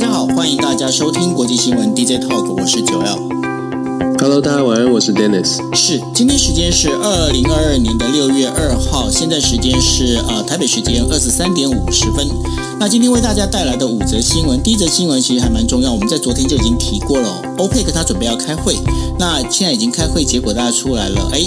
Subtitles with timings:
[0.00, 3.18] 家好，欢迎大家收听国际新闻 DJ Talk，我是九 L。
[4.18, 5.58] Hello，大家晚安，我是 Dennis。
[5.76, 12.26] 是，今天时间是二零二二年的六月二号，现在时间是呃台北时间二十三点五十分。
[12.78, 18.78] 那今天为大家带来的五则新闻，第一则新闻其实还蛮重要，我们在昨天就已经提过了，OPEC 他准备要开会，
[19.18, 21.42] 那现在已经开会，结果大家出来了，哎，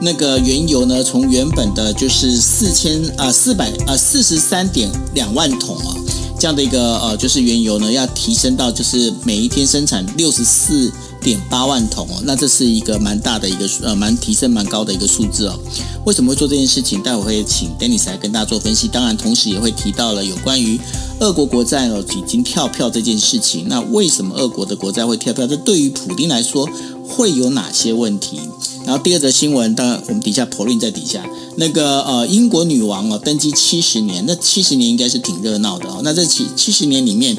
[0.00, 5.94] 那个原油呢，从原本的就是四千啊四百啊四十三点两万桶啊。
[6.38, 10.90] 这样的一个呃，就是原油呢，要提升到就是每一天生产六十四
[11.20, 15.58] 点八万桶哦，那这是一个蛮大的一个呃，蛮提升蛮高的一个数字哦。
[16.06, 17.02] 为什么会做这件事情？
[17.02, 18.86] 待会会请 Dennis 来跟大家做分析。
[18.86, 20.80] 当然，同时也会提到了有关于
[21.18, 23.66] 俄国国债哦已经跳票这件事情。
[23.68, 25.46] 那为什么俄国的国债会跳票？
[25.46, 26.68] 这对于普丁来说
[27.08, 28.40] 会有哪些问题？
[28.84, 31.28] 然后第二则新闻，当然我们底下 po link 在底下。
[31.56, 36.00] 那个呃，英国女王哦，登基七十年，那七十年应该是挺热闹的哦。
[36.04, 37.36] 那这七七十年里面，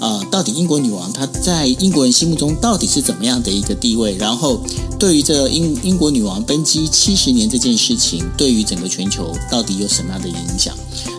[0.00, 4.16] 呃，到底英国女王她在英国人心目中到底是怎么样的一个地位？
[4.16, 4.60] 然后，
[4.98, 10.74] 对于这英英国女王登基七十年这件事情，对于整个全球到底有什么样的影响？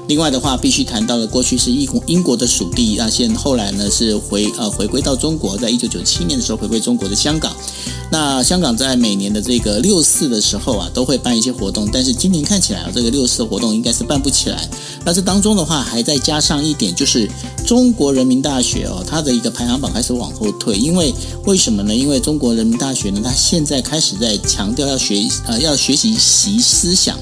[0.07, 7.55] 另外的话，必须谈到了过去是英国英国的属地，那现后来呢是回呃回归到中国，在一九九七年的时候回归中国的香港。
[8.11, 14.69] 那香港在每年的这个六四的时候啊，都会办一些活动，但是今年看起来啊，这个六四的活动应该是办不起来。
[15.05, 17.29] 那这当中的话，还再加上一点，就是
[17.65, 21.13] 中国人民大学哦，它的一个排行榜开始往后退，因为
[21.45, 21.95] 为什么呢？
[21.95, 27.17] 因为中国人民大学呢，它现在开始在强调要学呃要学习习思想。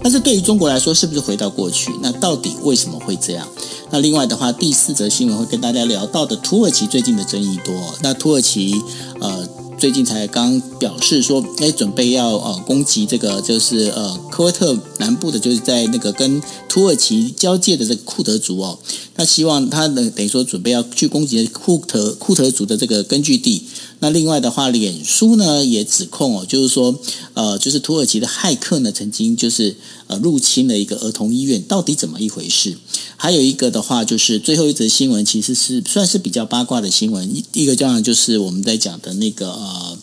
[0.00, 1.92] 但是对于中国来说，是不是回到过去？
[2.00, 3.44] 那到底为什么会这样？
[3.90, 7.74] 那另外的话，第四则新闻会跟大家聊到的土耳其最近的争议多。
[8.00, 8.80] 那土耳其
[9.20, 9.44] 呃
[9.78, 18.78] 最近才刚表示说，哎，准备要呃攻击这个就是呃科威特南部的，就是在那个跟土耳其交界的这个库德族哦。
[19.14, 23.64] 他希望他能等于说准备要去攻击库特库特族的这个根据地。
[24.00, 26.96] 那另外的话，脸书呢也指控哦，就是说，
[27.34, 29.74] 呃，就是土耳其的骇客呢曾经就是
[30.06, 32.76] 呃入侵了一个儿童医院，到底怎么一回事？
[33.16, 39.98] 还有一个的话，就是最后一则新闻其实是算是比较八卦的新闻，一一个这样就是我们在讲的那个呃，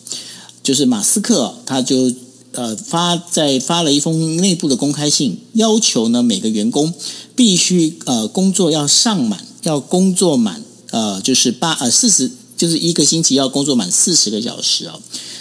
[0.66, 2.12] 就是马斯克他就
[2.50, 6.92] 呃发在发了一封内部的公开信，要求呢每个员工
[7.36, 12.30] 必须呃工作要上满，要工作满呃就是八呃四十。
[12.56, 14.98] 就是一个星期要工作满四十个小时哦。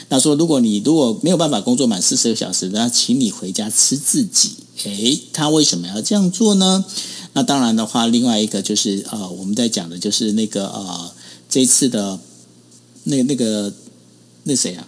[0.09, 4.49] 那说如果你如果没有办法工作满四十个小时，那请你回家吃自己。
[4.83, 6.83] 诶，他为什么要这样做呢？
[7.31, 11.09] 那当然的话，另外一个就是呃，我们在讲的就是那个呃，
[11.49, 12.19] 这次的
[13.05, 13.71] 那那个
[14.43, 14.85] 那谁啊？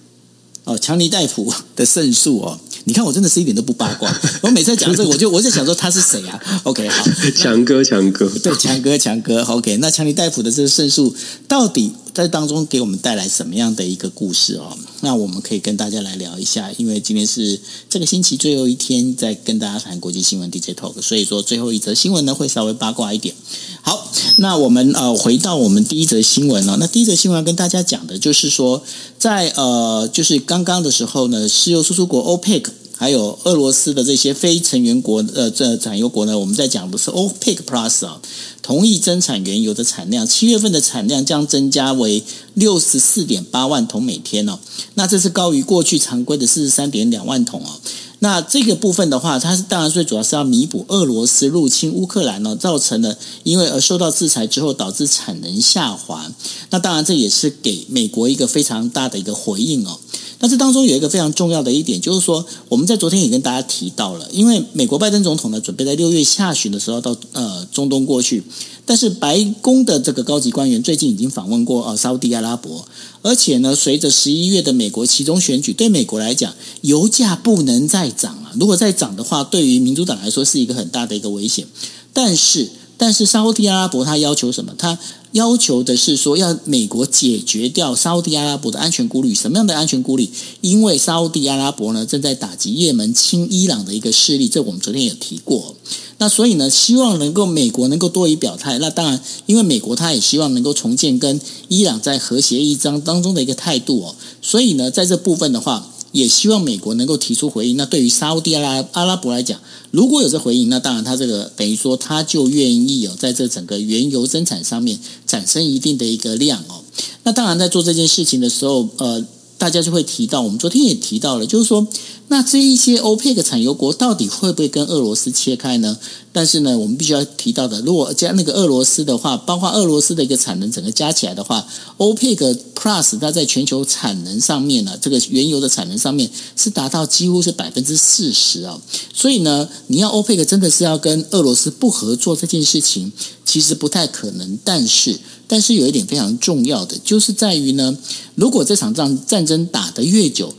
[0.67, 2.59] 哦，强尼戴普的胜诉哦。
[2.83, 4.13] 你看我真的是一点都不八卦，
[4.43, 7.05] 我每次讲这个，我就我就想说他是谁啊？OK，好，
[7.35, 11.15] 强哥，强哥，对，强哥，强哥，OK，那强尼戴普的这个胜诉
[11.47, 14.75] 到底在当中给我们带来什么样的一个故事哦？
[15.01, 23.35] 那我们可以跟大家来聊一下，因为今天是这个星期最后一天，在跟大家谈国际新闻 DJ Talk，所以说最后一则新闻呢会稍微八卦一点。
[23.83, 28.81] 好，那我们呃回到我们第一则新闻呢，那第一则新闻要跟大家讲的就是说，
[29.19, 32.65] 在呃就是刚刚的时候呢，石油输出国 OPEC。
[32.99, 38.19] 还有俄罗斯的这些非成员国，呃，这产油国呢，我们在讲的是 OPEC Plus 啊，
[38.67, 42.21] 同意增产原油的产量，七月份的产量将增加为
[42.53, 44.59] 六十四点八万桶每天哦，
[44.95, 47.79] 那这是高于过去常规的四十三点两万桶哦。
[48.19, 56.31] 那这个部分的话，它是当然最主要是要弥补俄罗斯入侵乌克兰呢，造成了因为而受到制裁之后导致产能下滑。
[56.71, 59.99] 那当然这也是给美国一个非常大的一个回应哦。
[60.39, 68.43] 但是当中有一个非常重要的一点，就是说我们在昨天也跟大家提到了，因为美国拜登总统呢准备在六月下旬的时候到呃中东过去，
[68.85, 72.87] 但是白宫的这个高级官员最近已经访问过呃沙乌地阿拉伯，
[73.27, 81.67] 而且呢随着十一月的美国期中选举，对美国来讲油价不能再涨了，如果再涨的话，对于民主党来说是一个很大的一个危险，
[82.13, 82.69] 但是。
[82.97, 84.73] 但是沙乌地阿拉伯他要求什么？
[84.77, 84.97] 他
[85.33, 89.35] 要求的是说，要美国解决掉沙乌地阿拉伯的安全顾虑。
[89.35, 90.27] 什么样的安全顾虑？
[90.61, 95.75] 因为沙乌地阿拉伯呢正在打击也门亲伊朗的一个势力，这我们昨天也提过。
[96.17, 98.79] 那所以呢，希望能够美国能够多以表态。
[98.79, 104.15] 那当然，因为美国他也希望能够重建跟伊朗在核协议章当中的一个态度哦。
[104.41, 105.91] 所以呢，在这部分的话。
[106.17, 107.77] 也希望美国能够提出回应。
[107.77, 109.59] 那对于沙乌地阿拉阿拉伯来讲，
[109.91, 114.97] 如果有这回应，那当然他这个等于说他就愿意哦，在这整个原油生产上面
[115.27, 116.81] 产生一定的一个量哦。
[117.23, 119.23] 那当然在做这件事情的时候，呃，
[119.57, 121.85] 大家就会提到，我们昨天也提到了，就是说，
[122.29, 125.97] 那这一些欧佩克产油国到底会不会跟俄罗斯切开呢？
[126.33, 131.65] 但是呢，我们必须要提到的，如果加那个俄罗斯的话，包括俄罗斯的一个产能整个加起来的话
[131.95, 138.79] 欧佩克 Plus 它在全球产能上面呢，这个原油的产能上面是达到几乎是百分之四十啊。
[139.13, 143.11] 所以呢，你要欧佩克真的是要跟俄罗斯不合作这件事情，
[143.45, 144.59] 其实不太可能。
[144.65, 147.97] 但是，但是有一点非常重要的，就是在于呢，
[148.35, 150.53] 如果这场仗战争打得越久，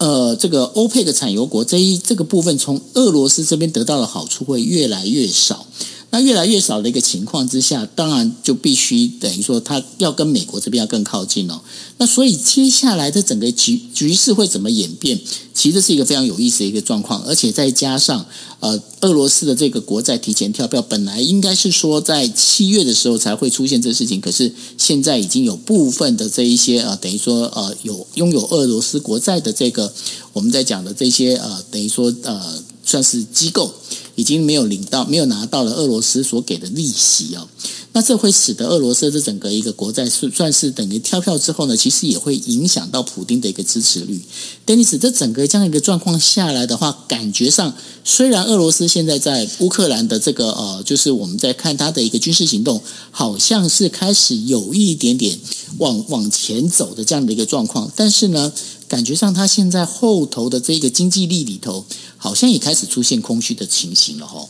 [0.00, 5.66] 呃，这个欧佩克产油国这一这个部分从俄罗斯这边得到的好处会越来越少。
[6.12, 11.60] 那越来越少的一个情况之下，当然就必须等于说他要跟美国这边要更靠近哦。
[11.98, 15.20] 那所以接下来的整个局局势会怎么演变？
[15.54, 18.24] 其实是一个非常有意思的一个状况，而且再加上
[18.60, 29.92] 呃，俄罗斯的这个国债提前跳票，本来应该是说在七月的时候才会出现这事情，可是现在已经有部分的这一些呃，等于说呃，有拥有俄罗斯国债的这个
[30.32, 33.72] 我们在讲的这些呃，等于说呃，算是机构
[34.20, 37.48] 已经没有领到、没有拿到了俄罗斯所给的利息哦。
[37.92, 44.20] 那这会使得俄罗斯这整个一个国债是算是等于跳票之后呢，其实也会影响到普丁的一个支持率。
[44.66, 47.74] Dennis，这整个这样一个状况下来的话，感觉上
[48.04, 52.80] 虽然俄罗斯现在在乌克兰的这个呃，就是我们在看它的一个军事行动，
[53.10, 55.36] 好像是开始有一点点
[55.78, 58.52] 往往前走的这样的一个状况，但是呢，
[58.90, 64.48] 感觉上他现在后头的这个经济力里头，好像也开始出现空虚的情形了吼。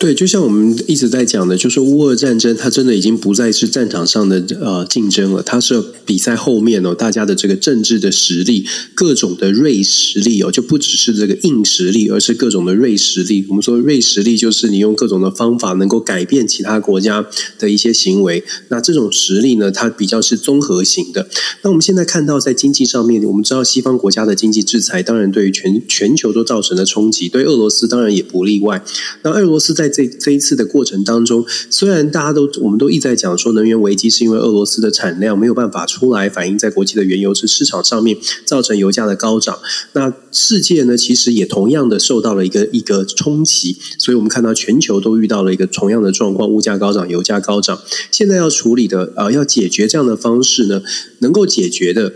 [0.00, 8.64] 对，就像我们一直在讲的，就是乌俄战争，它真的已经不再是战场上的呃竞争了，它是比赛后面哦，大家的这个政治的实力，
[8.94, 13.44] 各种的锐实力哦，就不只是这个硬实力，而是各种的锐实力。
[13.50, 17.26] 我们说锐实力，就是你用各种的方法能够改变其他国家
[17.58, 18.42] 的一些行为。
[18.68, 21.28] 那这种实力呢，它比较是综合型的。
[21.60, 28.82] 那我们现在看到在经济上面，我们知道西方国家的经济制裁，当然对于全全球都造成了冲击，对俄罗斯当然也不例外。
[29.24, 39.58] 那俄罗斯在这这一次的过程当中，虽然大家都我们都一再讲说能源危机是因为俄罗斯的产量没有办法出来反映在国际的原油是市场上面，造成油价的高涨。
[39.92, 47.78] 那世界呢，其实也同样的受到了一个一个冲击，所以我们看到全球都遇到了一个同样的状况，物价高涨，油价高涨。
[48.10, 50.82] 现在要处理的啊、呃，要解决这样的方式呢，
[51.18, 52.12] 能够解决的。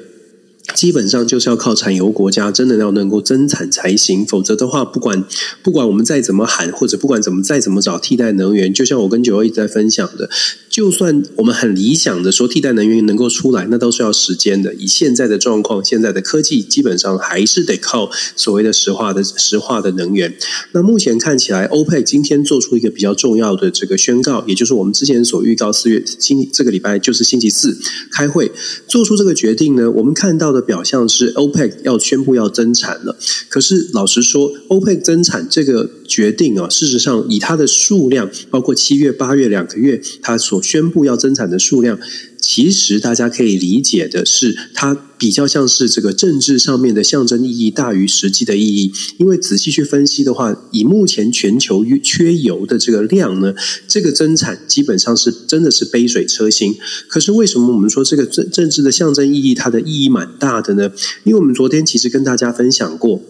[0.73, 5.23] 基本上就是要靠产油国家真的要能够增产才行，否则的话，不管
[5.63, 10.31] 不管我们再怎么喊，或者不管怎么再怎么找替代能源，就像我跟九欧一直在分享的，
[10.75, 14.75] 就算我们很理想的说替代能源能够出来，那都是要时间的。
[14.75, 20.37] 以现在的状况，现在的科技，基本上还是得靠所谓的石化的石化的能源。
[20.73, 27.79] 那目前看起来，OPEC 今天做出一个比较重要的这个宣告，也就是我们之前所预告四月今这个礼拜就是星期四
[28.11, 28.51] 开会
[28.89, 33.17] 做出这个决定呢，我们看到的表象是 OPEC 要宣布要增产了，
[33.49, 41.99] 可是老实说，OPEC 增产这个决定啊，事实上以它的数量，包括七月、八月两个月，它所宣布要增产的数量。
[42.41, 48.93] 其实大家可以理解的是，它比较像是这个政治上面的象征意义大于实际的意义。
[49.17, 53.55] 因为仔细去分析的话，以目前全球缺油的这个量呢，
[53.89, 56.75] 这个增产基本上是真的是杯水车薪。
[57.09, 60.93] 可是为什么我们说这个政政治的象征意义它的意义蛮大的呢？
[61.25, 63.23] 因为我们昨天其实跟大家分享过。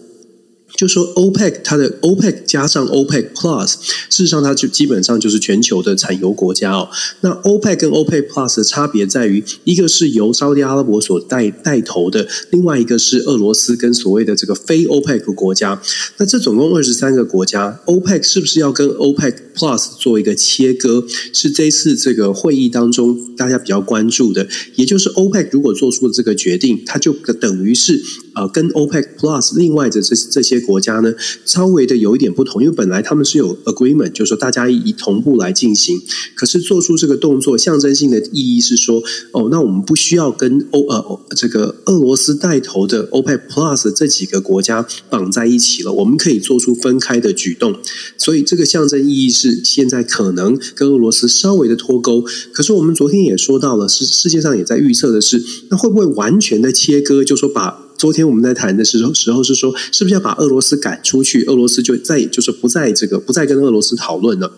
[0.75, 3.77] 就说 OPEC 它的 OPEC 加上 OPEC Plus，事
[4.09, 6.89] 实上它就基本上就是全球的产油国家哦。
[7.21, 15.81] 那 OPEC 跟 OPEC Plus 的差别在于，一个是由沙特阿拉伯所带带头的，另外一个是俄罗斯跟所谓的这个非 OPEC 国家。
[16.17, 21.05] 那这总共二十三个国家，OPEC 是不是要跟 OPEC Plus 做一个切割？
[21.33, 24.47] 是这次这个会议当中大家比较关注的。
[24.75, 28.01] 也就是 OPEC 如果做出了这个决定，它就等于是
[28.35, 30.65] 呃跟 OPEC Plus 另外的这这些。
[30.65, 31.13] 国家呢，
[31.45, 36.01] 稍微的有一点不同，因为本来他们是有 agreement，就是说大家一同步来进行。
[36.33, 47.77] 可是做出这个动作，象征性的意义是说，哦，那我们不需要跟欧呃这个俄罗斯带头的 OPEC Plus 这几个国家绑在一起了，我们可以做出分开的举动。
[48.17, 52.23] 所以这个象征意义是现在可能跟俄罗斯稍微的脱钩。
[52.51, 57.84] 可是我们昨天也说到了，是世界上也在预测的是，那会不会完全的切割，就说把。
[57.97, 61.43] 昨天我们在谈的时候，时候是说，是不是要把俄罗斯赶出去？
[61.45, 64.51] 俄罗斯就再就是不在这个不再跟俄罗斯讨论了。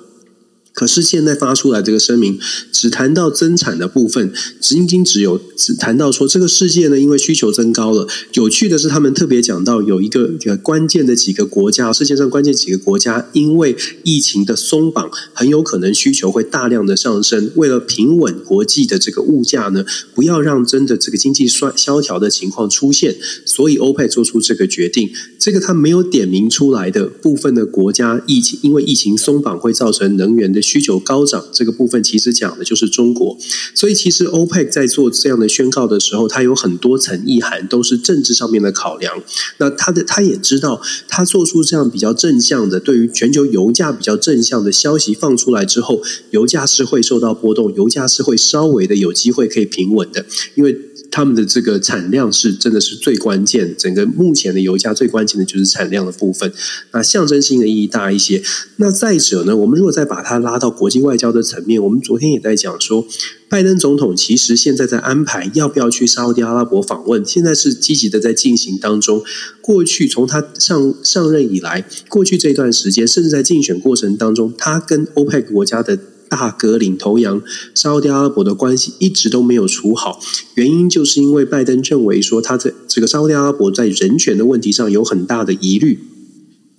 [0.78, 2.38] 可是现在发出来这个声明，
[2.72, 4.32] 只谈到增产的部分，
[4.62, 8.08] 仅仅只有只谈到说这个世界呢，因为需求增高了。
[8.34, 17.50] 有趣的是，他们特别讲到有一个一个关键的几个国家，世界上关键几个国家，因为疫情的松绑，很有可能需求会大量的上升。
[17.56, 25.10] 为了平稳国际的这个物价呢，不要让真的这个经济衰萧条的情况出现，所以欧佩做出这个决定。
[25.40, 30.62] 这个他没有点名出来的部分的国家，疫情因为疫情松绑会造成能源的。
[30.68, 33.38] 需求高涨这个部分，其实讲的就是中国。
[33.74, 39.24] 所以，其实 OPEC 在做这样的宣告的时候，它有很多层意涵，都是政治上面的考量。
[39.60, 50.76] 那他的他也知道，他做出这样比较正向的，对于全球油价比较正向的消息放出来之后，油价是会受到波动，油价是会稍微的有机会可以平稳的，因为。
[51.10, 56.52] 他们的这个产量是真的是最关键，整个目前的油价最关键的就是产量的部分，
[56.92, 58.44] 那象征性的意义大一些。
[58.76, 63.08] 那再者呢，我们如果再把它拉到国际外交的层面，我们昨天也在讲说，
[63.50, 69.24] 拜登总统其实现在在安排要不要去沙乌地阿拉伯访问，现在是积极的在进行当中。
[69.62, 75.98] 过去从他上上任以来，过去这段时间，甚至在竞选过程当中，他跟欧佩克国家的。
[76.30, 77.42] 大哥领头羊
[77.74, 80.20] 沙乌地阿拉伯的关系一直都没有处好，
[80.56, 86.00] 原因就是因为拜登认为说他在这个沙乌地阿拉伯在人权的问题上有很大的疑虑，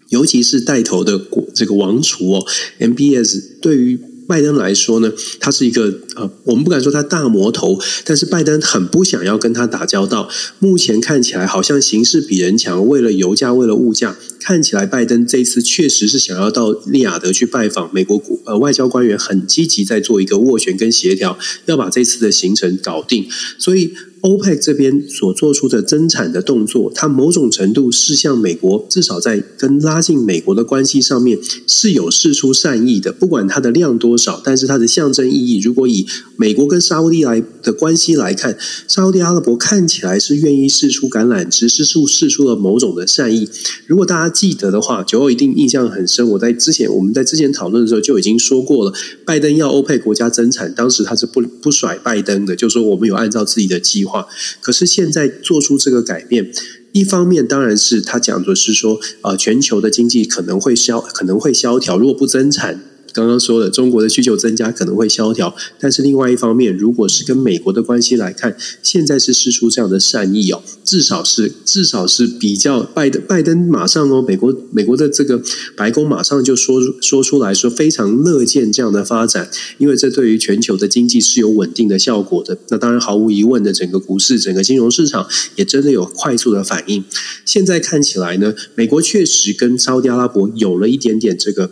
[0.09, 2.47] 尤其是带头的国这个王储哦
[2.79, 3.99] ，MBS 对于。
[4.29, 10.29] 拜登来说呢，他是一个呃，我们不敢说他大魔头，但是拜登很不想要跟他打交道。
[10.59, 23.27] 目前看起来好像形势比人强，为了油价，为了物价，看起来拜登这一次确实是想要到利雅得去拜访美国呃外交官员，很积极在做一个斡旋跟协调，要把这次的行程搞定，
[23.59, 23.95] 所以。
[24.23, 33.13] 欧佩克这边所做出的增产的动作，它某种程度是向美国，至少在跟拉近美国的关系上面是有释出善意的。
[33.13, 36.07] 不管它的量多少，但是它的象征意义，如果以
[36.37, 43.49] 美国跟沙乌地来的关系来看，沙乌地阿拉伯看起来是愿意释出橄榄枝，释出释出了某种的善意。
[43.87, 46.29] 如果大家记得的话，九欧一定印象很深。
[46.31, 48.93] 我在之前我们在之前讨论的时候就已经说过了，
[49.25, 54.27] 拜登要欧佩克国家增产，当时他是不不甩拜登的，就说我们有按照自己的计划。
[54.61, 56.51] 可是现在做出这个改变，
[56.93, 62.81] 一方面当然是他讲的是说，呃，全球的经济可能会消可能会萧条，如果不增产。
[63.13, 75.43] 刚刚说了，中国的需求增加可能会萧条，但是另外一方面，如果是跟美国的关系来看，现在是施出这样的善意哦，至少是至少是比较拜登拜登马上哦，美国美国的这个
[75.77, 82.59] 白宫马上就说说出来说非常乐见这样的发展，因为这对于全球的经济是有稳定的效果的。
[82.69, 87.05] 那当然毫无疑问的，整个股市、整个金融市场也真的有快速的反应。
[87.45, 91.71] 现在看起来呢，美国确实跟沙乌地阿拉伯有了一点点这个。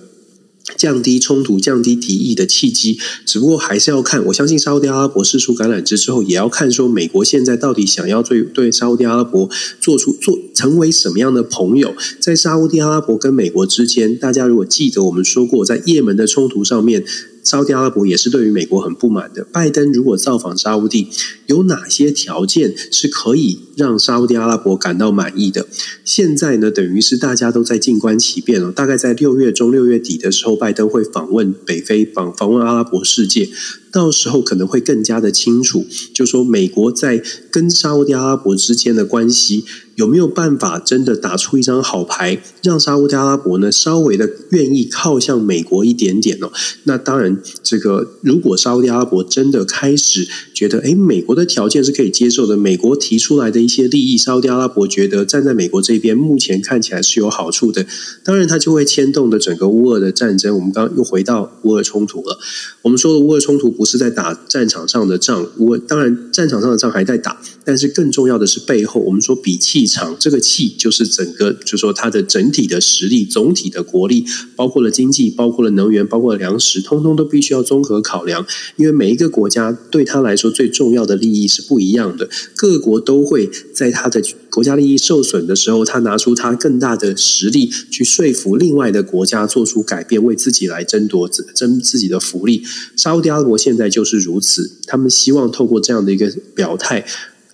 [0.76, 4.24] 降低冲突、降低敌意的契机，只不过还是要看。
[4.26, 9.48] 我相信沙乌地阿拉伯释出橄榄枝之后，也要看说美国现在到底想要对对沙乌地阿拉伯
[9.80, 11.94] 做出做成为什么样的朋友。
[12.20, 17.04] 在沙乌地阿拉伯跟美国之间，大家如果记得我们说过，在也门的冲突上面。
[17.46, 19.46] 沙乌地阿拉伯也是对于美国很不满的。
[19.52, 21.08] 拜登如果造访沙乌地，
[21.46, 25.68] 有哪些条件是可以让沙乌地阿拉伯感到满意的？
[26.04, 28.72] 现在呢，等于是大家都在静观其变了。
[28.72, 33.48] 大概在六月中、六月底的时候，拜登会访问北非，访访问阿拉伯世界。
[33.92, 39.64] 到时候可能会更加的清楚，就说美国在跟沙乌地阿拉伯之间的关系
[39.96, 46.52] 有没有办法真的打出一张好牌，让沙乌地阿拉伯呢稍微的愿意靠向美国一点点哦。
[46.84, 57.86] 那当然，这个如果沙乌地阿拉伯真的开始觉得，诶，美国的条件是可以接受的，美国提出来的一些利益，沙乌地阿拉伯觉得站在美国这边，目前看起来是有好处的。
[58.22, 60.54] 当然，它就会牵动的整个乌俄的战争。
[60.54, 62.38] 我们刚刚又回到乌俄冲突了。
[62.82, 74.24] 我们说的乌俄冲突不是在打战场上的仗，我当然战场上的仗还在打，但是更重要的是背后，我们说比气场，这个气就是整个，就是说它的整体的实力、总体的国力，
[74.54, 92.62] 包括了经济，包括了能源，包括了粮食，通通都必须要综合考量，因为每一个国家对他来说最重要的利益是不一样的，各国都会在他的国家利益受损的时候，他拿出他更大的实力去说服另外的国家做出改变，为自己来争夺争自己的福利。
[92.96, 97.04] 沙乌地阿拉伯现在就是如此，他们希望透过这样的一个表态，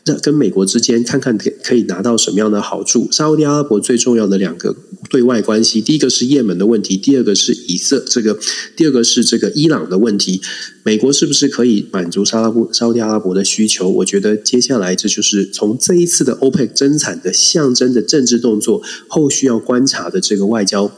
[0.05, 3.09] 那跟美国之间看看可以拿到什么样的好处。
[3.13, 4.75] 沙乌地阿拉伯最重要的两个
[5.09, 8.37] 对外关系，第一个是也门的问题，第二个是以色这个，
[8.77, 10.41] 第二个是这个伊朗的问题。
[10.83, 13.89] 美国是不是可以满足沙拉布沙乌地阿拉伯的需求？
[13.89, 20.91] 我觉得接下来这就是从这一次的欧佩克增产的象征的政治动作，后续要观察的这个外交。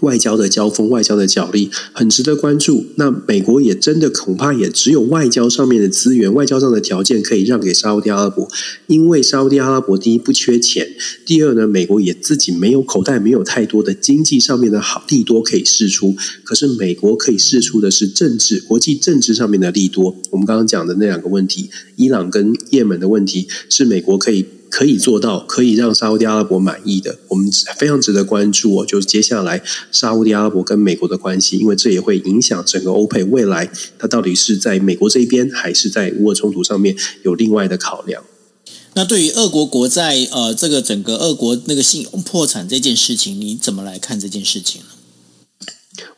[0.00, 2.86] 外交的交锋、外交的角力，很值得关注。
[2.96, 8.48] 那美国也真的恐怕也只有外交上面的资源、外交上的条件可以让给沙乌地阿拉伯，
[8.86, 10.88] 因为沙乌地阿拉伯第一不缺钱，
[11.26, 16.16] 第二呢，美国也自己没有口袋没有太多的经济上面的好利多可以试出。
[16.42, 20.16] 可是美国可以试出的是政治、国际政治上面的利多。
[20.30, 24.46] 我们刚刚讲的那两个问题，伊朗跟也门的问题，是美国可以。
[24.72, 28.86] 可以做到，可以让沙乌地阿拉伯满意的，我们非常值得关注哦。
[28.86, 29.62] 就是接下来
[29.92, 38.24] 沙乌地阿拉伯跟美国的关系，因为这也会影响整个欧佩未来，它到底是在美国这一边，还是在乌俄冲突上面有另外的考量。
[38.94, 44.86] 那对于俄国国债，呃，这个整个俄国那个信用破产这件事情，你怎么来看这件事情呢？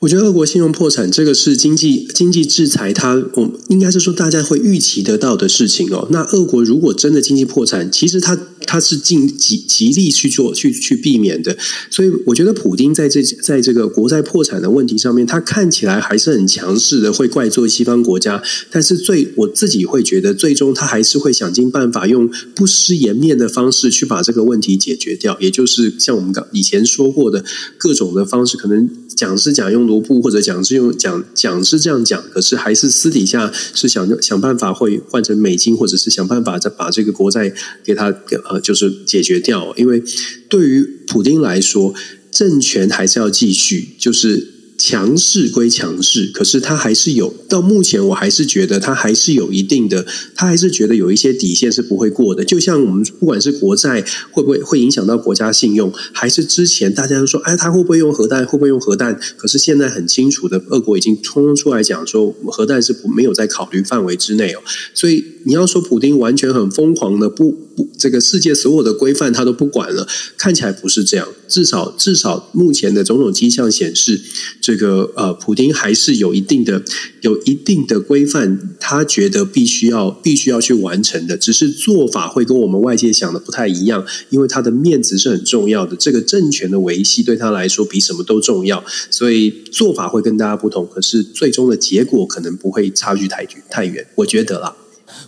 [0.04, 6.06] 我觉得俄国信用破产这个是经济经济制裁它，我应该是说大家会预期得到的事情哦。
[6.10, 11.56] 那俄国如果真的经济破产，其实它它是尽极极力去做去去避免的。
[11.90, 18.42] 所以我觉得普丁在这在这个国债破产的问题上面，他看起来还是很强势的，会怪罪西方国家。
[18.70, 25.38] 但是最我自己会觉得，最终他还是会想尽办法用不失颜面的方式去把这个问题解决掉。
[25.40, 27.42] 也就是像我们刚以前说过的
[27.78, 29.93] 各种的方式，可能讲是讲用。
[30.00, 37.52] 不或者讲是用讲讲是这样讲，可是还是私底下是想想办法会换成美金，或者是想办法再把这个国债
[37.84, 38.14] 给他
[38.48, 39.74] 呃，就是解决掉。
[39.76, 40.02] 因为
[40.48, 41.92] 对于普丁来说，
[42.30, 44.53] 政权还是要继续，就是。
[44.76, 47.32] 强势归强势，可是他还是有。
[47.48, 50.04] 到目前，我还是觉得他还是有一定的，
[50.34, 52.44] 他还是觉得有一些底线是不会过的。
[52.44, 58.44] 就像我们不管是国债会不会会影响到国家信用，还是之前大家都说，哎，他会不会用核弹？
[58.44, 59.18] 会不会用核弹？
[59.36, 64.60] 可是现在很清楚的，俄国已经冲出来讲说，核弹是不没有在考虑范围之内哦。
[64.92, 67.63] 所以你要说普丁完全很疯狂的不，
[67.98, 71.28] 这个世界所有的规范他都不管了，看起来不是这样。
[71.46, 74.20] 至少至少目前的种种迹象显示。
[74.60, 76.82] 这个呃，普丁还是有一定的、
[77.20, 81.36] 有一定的规范，他觉得必须要、必须要去完成的。
[81.36, 90.86] 只是做法会跟我们外界想的不太一样，因为他的面子是很重要的，这个政权的维系对他来说比什么都重要，所以做法会跟大家不同。
[90.86, 94.74] 可是最终的结果可能不会差距太远太远，我觉得啦。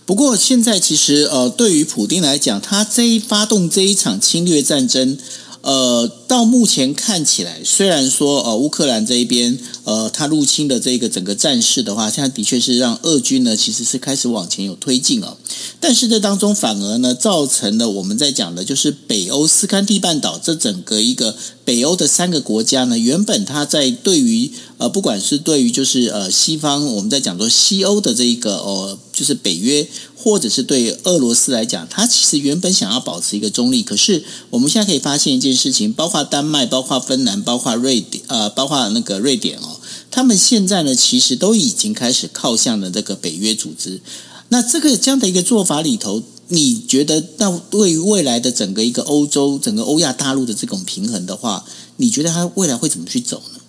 [0.06, 5.18] 不过现在其实呃，对于普丁来讲，他这一发动这一场侵略战争。
[5.66, 15.36] 呃，到目前看起来，虽然说呃，乌克兰这一边呃，他入侵的这个整个战事的话，现在的确是让俄军呢其实是开始往前有推进哦，
[15.80, 29.84] 但是这当中反而呢，造成了我们在讲的就是北欧斯堪的半岛这整个一个北欧的三个国家呢，原本它在对于呃，不管是对于就是呃西方我们在讲说西欧的这一个呃，就是北约。
[30.26, 39.78] 或者是对俄罗斯来讲，他其实原本想要保持一个中立，可是我们现在可以发现一件事情，包括丹麦、包括芬兰、包括瑞典，呃，包括那个瑞典哦，
[40.10, 44.00] 他们现在呢，其实都已经开始靠向了这个北约组织。
[44.48, 51.64] 那这个这样的一个做法里头，你觉得，那对于未来的整个一个欧洲、整个欧亚大陆的这种平衡的话，
[51.98, 53.60] 你觉得它未来会怎么去走呢？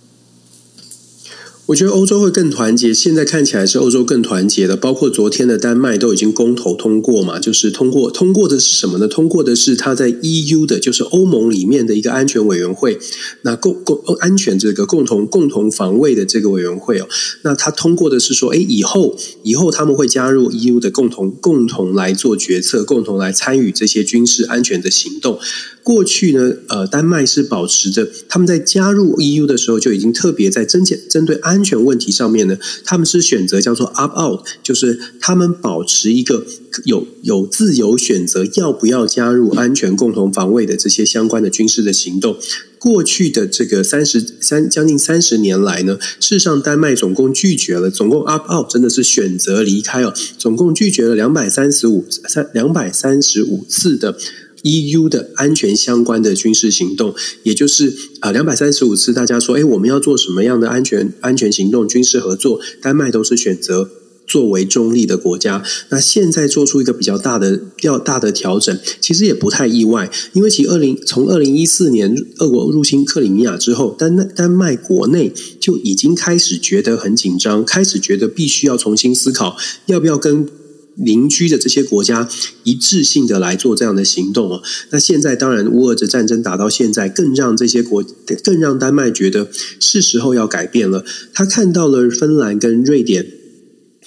[1.68, 4.78] 我觉得欧洲会更团结，现在看起来是欧洲更团结的。
[4.78, 9.08] 包括昨天的丹麦都已经公投通过嘛，就是通过通过的是什么呢？
[9.10, 12.98] 通过的是他在 EU 的，就是欧盟里面的一个安全委员会，
[13.42, 17.08] 那共共安全这个共同共同防卫的这个委员会哦。
[17.42, 25.38] 那他通过的是说，诶，以后以后他们会加入 EU 的共同共同来做决策，共同来参与这些军事安全的行动。
[25.88, 36.46] 过去呢，呃，丹麦是保持着他们在加入 EU 的时候就已经特别在针针针对安全问题上面呢，他们是选择叫做 up out，就是他们保持一个
[36.84, 42.36] 有有自由选择要不要加入安全共同防卫的这些相关的军事的行动。
[42.78, 54.18] 过去的这个三十三将近三十年来呢，事实上丹麦总共拒绝了，总共 up out 真的是选择离开哦，总共拒绝了两百三十五三两百三十五次的。
[54.64, 62.60] EU 的安全相关的军事行动，也就是啊，两百三十五次，大家说，哎，我们要做什么样的安全安全行动、军事合作？
[62.82, 63.90] 丹麦都是选择
[64.26, 65.64] 作为中立的国家。
[65.90, 80.50] 那现在做出一个比较大的、比较大的调整，其实也不太意外，因为其二零从二零一四年俄国入侵克里米亚之后，丹丹麦国内就已经开始觉得很紧张，开始觉得必须要重新思考，要不要跟。
[80.98, 82.28] 邻居的这些国家
[82.64, 88.04] 一致性的来做这样的行动哦，那现在当然乌俄的战争打到现在，更让这些国，
[88.44, 89.48] 更让丹麦觉得
[89.80, 91.06] 是时候要改变了。
[91.34, 93.28] 他看到了芬兰跟瑞典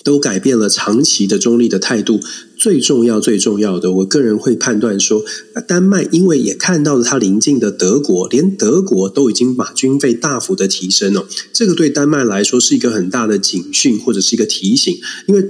[0.03, 2.19] 都改变了长期的中立的态度。
[2.59, 5.25] 最重要、最重要的，我个人会判断说，
[5.69, 14.99] 丹麦因为也看到了它邻近的德国，连德国都已经把军费大幅的提升了，这个对丹麦来说是一个很大的警讯或者是一个提醒，
[15.29, 15.49] 因为。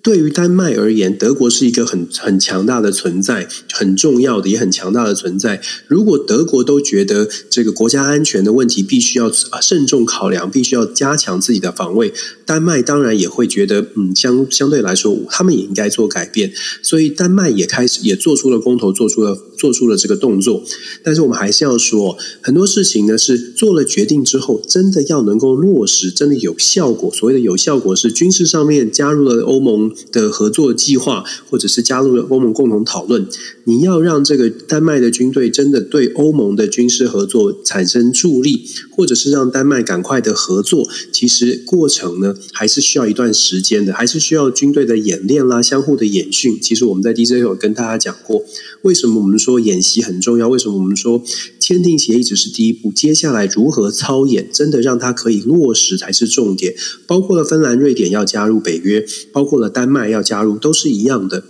[0.00, 5.60] 对于丹麦而言，德国是一个很很强大的存在，很重要的也很强大的存在。
[5.86, 12.12] 如果德国都觉得这个国家安全的问题必须要啊慎重考量，必须要加强自己的防卫，
[12.46, 16.52] 丹麦当然也会觉得，嗯，相相对来说，他们也应该做改变。
[16.80, 20.62] 所以丹麦也开始也做出了公投，做出了做出了这个动作。
[21.02, 27.12] 但是我们还是要说，很多事情呢是做了决定之后，真的要能够落实，真的有效果。
[27.12, 29.87] 所谓的有效果是军事上面加入了欧盟。
[30.12, 33.26] 的合作计划，或者是加入了欧盟共同讨论，
[33.64, 38.64] 你要让这个丹麦的军队真的对欧盟的军事合作产生助力，
[38.96, 46.58] 或者是让丹麦赶快的合作，其实过程呢还是需要一段时间的，还是需要军队的演练啦，相互的演训。
[46.60, 48.44] 其实我们在 DJ 有跟大家讲过，
[48.82, 50.48] 为什么我们说演习很重要？
[50.48, 51.20] 为什么我们说
[51.58, 52.92] 签订协议只是第一步？
[52.92, 56.74] 接下来如何操演，真的让它可以落实才是重点。
[57.04, 59.88] 包括了芬兰、瑞典要加入北约，包括了丹。
[59.88, 61.42] 麦要加入都是一样的。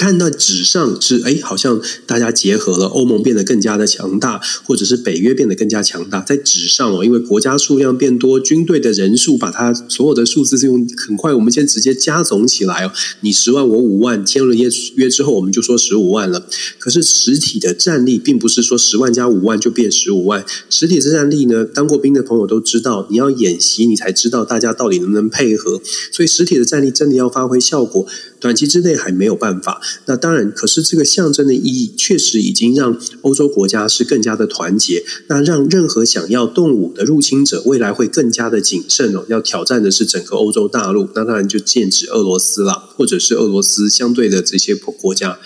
[0.00, 6.22] 看到纸上是哎，好像大家结合了，欧盟变得更加的强大，或者是北约变得更加强大。
[6.22, 12.92] 在纸上哦，因为国家数量变多，军队的人数把它所有的数字是用很快，我们先直接加总起来哦。
[13.20, 16.46] 你十万，我五万，签了约约之后，我们就说十五万了。
[16.78, 25.78] 可是实体的战力并不是说十万加五万就变十五万，实体的战力呢，当过兵的朋友都知道，你要演习，你才知道大家到底能不能配合。
[26.10, 28.06] 所以实体的战力真的要发挥效果，
[28.40, 29.80] 短期之内还没有办法。
[30.06, 35.04] 那当然，可是这个象征的意义确实已经让欧洲国家是更加的团结。
[35.28, 39.24] 那让任何想要动武的入侵者，未来会更加的谨慎哦。
[39.28, 45.38] 要挑战的是整个欧洲大陆，那当然就剑指俄罗斯了，或者是俄罗斯相对的这些国家。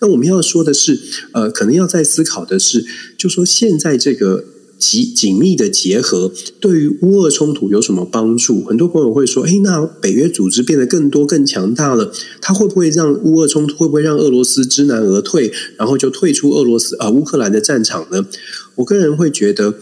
[0.00, 1.00] 那我们要说的是，
[1.32, 2.84] 呃，可能要再思考的是，
[3.16, 4.44] 就说现在这个。
[4.82, 8.64] 紧紧密的结合对于乌俄冲突有什么帮助？
[8.64, 18.26] 很多朋友会说：“诶，那北约组织变得更多、更强大了，它会不会让乌俄冲突会不会让俄罗斯知难而退，然后就退出俄罗斯啊乌克兰的战场呢？”
[18.74, 19.76] 我个人会觉得，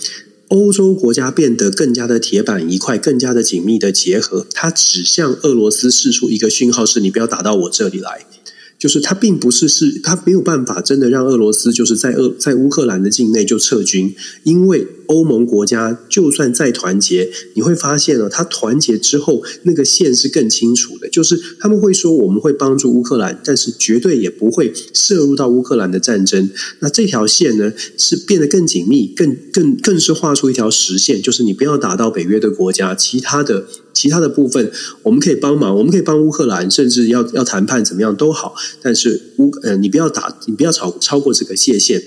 [0.49, 8.27] 欧洲国家变得更加的铁板一块，更加的紧密的结合，它指向俄罗斯释出一个讯号：是你不要打到我这里来。
[8.81, 26.49] 就是他并不是是，他没有办法真的让俄罗斯就是在俄在乌克兰的境内就撤军，因为欧盟国家就算再团结，你会发现呢，他团结之后那个线是更清楚的，就是他们会说我们会帮助乌克兰，但是绝对也不会涉入到乌克兰的战争。
[26.79, 33.67] 那这条线呢是变得更紧密，更更更是画出一条实线，就是你不要打到北约的国家，其他的。
[33.93, 34.71] 其他的部分
[35.03, 38.55] 我们可以帮忙，我们可以帮乌克兰，甚至要要谈判怎么样都好。
[38.81, 42.03] 但是乌呃，你不要打，你不要超超过这个界限。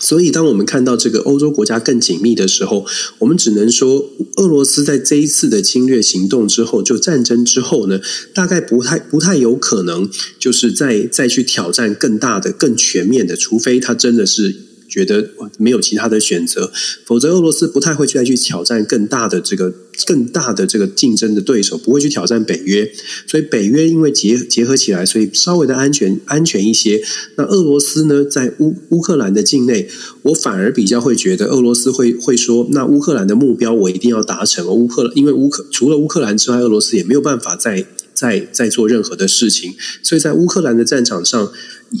[0.00, 2.86] 所以，当我们看到这个欧洲国家更紧密的时候，
[3.18, 8.00] 我们只能说，俄罗斯在这一次的侵略行动之后，就战争之后呢，
[8.32, 14.67] 大概不太不太有可能，就是再再去挑战更大的、更全面的，除非他真的是。
[14.88, 16.72] 觉得没有其他的选择，
[17.04, 19.72] 否则俄罗斯不太会再去挑战更大的这个
[20.06, 22.90] 更大的这个竞争的对手，不会去挑战北约。
[23.26, 27.02] 所以北约因为结结合起来，所以稍微的安全安全一些。
[27.36, 29.88] 那俄罗斯呢，在乌乌克兰的境内，
[30.22, 34.66] 我反而比较会觉得俄罗斯会会说，那乌克兰的目标我一定要达成。
[34.66, 37.84] 乌克因为乌克除了乌克兰之外，俄罗斯也没有办法再
[38.20, 39.74] 在在做任何的事情。
[40.02, 41.52] 所以在乌克兰的战场上。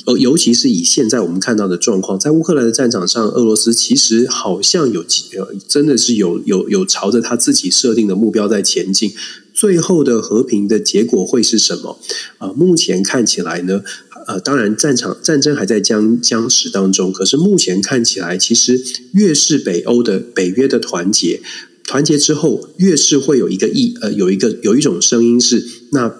[0.06, 9.14] 尤尤其是以现在我们看到的状况，在乌克兰的战场上，俄罗斯其实好像有呃，真的是有有有朝着他自己设定的目标在前进。
[9.54, 11.98] 最后的和平的结果会是什么？
[12.36, 13.82] 呃，目前看起来呢，
[14.26, 18.78] 呃，当然战场战争还在僵僵持当中，可是目前看起来，其实
[19.12, 21.40] 越是北欧的北约的团结，
[21.88, 26.14] 团结之后，越是会有一个意呃，有一个有一种声音是那。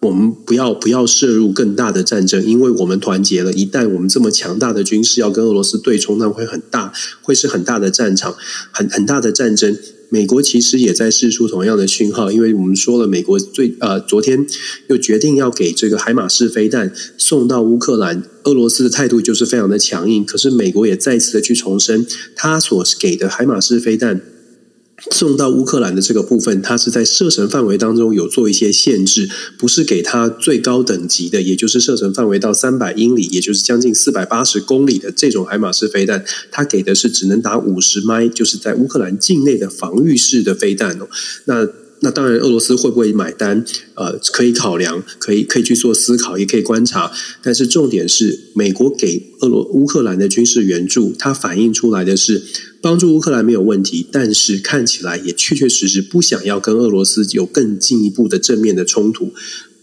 [0.00, 3.50] 我们不要不要涉入更大的战争，因为我们团结了。
[3.54, 8.36] 一旦我们这么强大的军事要跟俄罗斯对冲，那会很大，会是很大的战场，
[8.70, 9.74] 很很大的战争。
[10.10, 14.46] 美国其实也在释出同样的讯号，因为我们说了，美国最呃昨天
[14.88, 20.22] 又决定要给这个海马式飞弹送到乌克兰，俄罗斯的态度就是非常的强硬。
[20.22, 22.06] 可是美国也再次的去重申，
[22.36, 24.20] 他所给的海马式飞弹。
[25.10, 29.28] 送到乌克兰的这个部分，它是在射程范围当中有做一些限制，
[29.58, 41.08] 不是给它最高等级的，也就是射程范围到三百英里，也就是将近四百八十公里的这种海马式飞弹，它给的是只能打五十迈，就是在乌克兰境内的防御式的飞弹哦。
[41.46, 41.68] 那
[42.00, 43.64] 那当然，俄罗斯会不会买单？
[43.94, 47.10] 呃，可以考量，可以可以去做思考，也可以观察。
[47.42, 52.42] 但是重点是，美国给俄罗乌克兰的军事援助，它反映出来的是
[52.84, 59.32] 帮助乌克兰没有问题，但是看起来也确确实实不想要跟俄罗斯有更进一步的正面的冲突。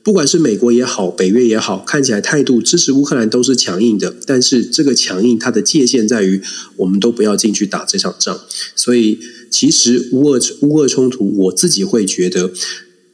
[0.04, 4.16] 不管是美国也好，北约也好，看起来态度支持乌克兰都是强硬的。
[4.28, 6.44] 但是这个强硬，它的界限在于，
[6.78, 8.40] 我们都不要进去打这场仗。
[8.76, 9.18] 所以，
[9.50, 12.52] 其实乌俄乌俄冲突，我自己会觉得。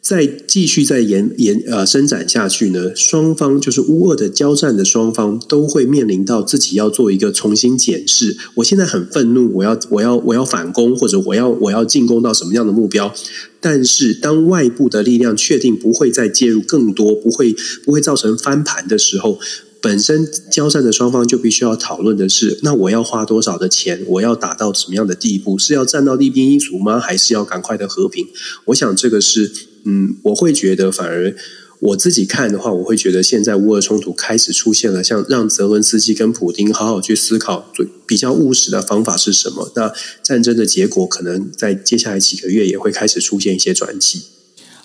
[0.07, 8.37] 再继续再延延呃伸展下去呢，双方就是乌俄的交战的双方都会面临到自己要做一个重新检视。
[8.55, 13.13] 我现在很愤怒，我要我要我要反攻，或者我要我要进攻到什么样的目标？
[13.59, 19.37] 但是当外部的力量确定不会再介入更多，不会不会造成翻盘的时候。
[19.79, 24.03] 本身交战的双方就必须要讨论的是，那我要花多少的钱？
[24.07, 25.57] 我要打到什么样的地步？
[25.57, 26.99] 是要战到厉兵一卒吗？
[26.99, 28.25] 还是要赶快的和平？
[28.65, 29.51] 我想这个是，
[29.87, 31.33] 嗯，我会觉得，反而
[31.79, 37.71] 我自己看的话，我会觉得现在乌俄冲突开始出现了，像让泽伦斯基跟普丁好好去思考，
[38.05, 39.71] 比较务实的方法是什么？
[39.75, 44.23] 那战争的结果可能在接下来几个月也会开始出现一些转机。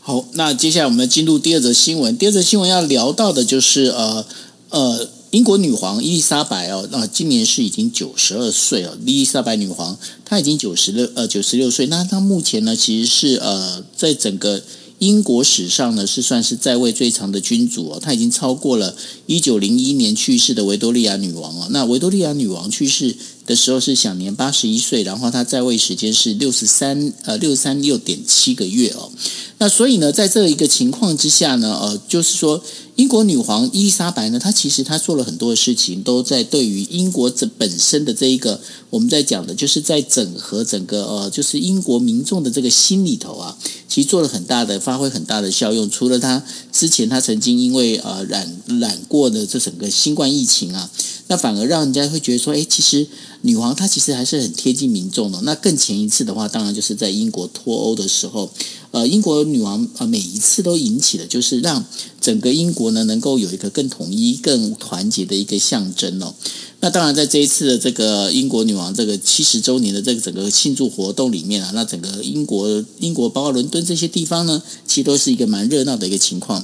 [0.01, 2.17] 好，那接下来我们进入第二则新闻。
[2.17, 4.25] 第二则新闻要聊到的就是呃。
[4.71, 8.97] 呃，英国女皇伊丽莎白哦，那今年是已经九十二岁了。
[9.05, 14.63] 伊丽莎白女皇她已经九十六呃九十六岁，那她目前呢其实是呃在整个
[15.03, 18.95] 英国史上呢是算是在位最长的君主哦，他已经超过了
[19.27, 21.67] 一九零一年去世的维多利亚女王哦。
[21.71, 29.11] 那维多利亚女王去世的时候是享年八十一岁，然后他在位时间是六十三呃六十三六点七个月哦。
[29.59, 32.63] 那所以呢，在这一个情况之下呢，呃，就是说。
[32.95, 43.57] 英国女皇伊丽莎白呢，她其实她做了很多的事情，都在对于英国这本身的这一个我们在讲的，就是在整合整个呃，就是英国民众的这个心里头啊，
[43.89, 45.89] 其实做了很大的发挥很大的效用。
[45.89, 50.91] 除了她之前她曾经因为呃染染过的这整个新冠疫情啊，
[51.33, 53.07] 那反而让人家会觉得说，哎，其实
[53.41, 55.41] 女王她其实还是很贴近民众的。
[55.45, 58.51] 那更前一次的话，当然就是在英国脱欧的时候。
[58.91, 61.83] 呃，英国女王呃，每一次都引起的就是让
[62.21, 66.35] 整个英国呢能够有一个更统一、更团结的一个象征哦。
[66.81, 76.63] 那当然，在这一次的这个英国女王这个七十周年的这个整个庆祝活动里面啊，那整个英国、英国包括伦敦这些地方呢，其实都是一个蛮热闹的一个情况。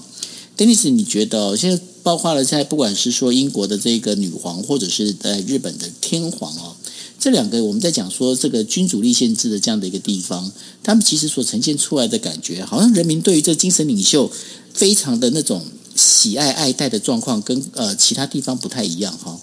[0.58, 6.74] Dennis，你觉得现在包括了在不管是说英国的这个女皇，或者是呃日本的天皇哦。
[7.18, 10.50] 这两个我们在讲说这个君主立宪制的这样的一个地方，
[10.82, 14.32] 他们其实所呈现出来的感觉，好像人民对于这精神领袖
[14.72, 15.62] 非常的那种
[15.94, 19.38] 喜爱爱戴的状况，跟呃其他地方不太一样哈。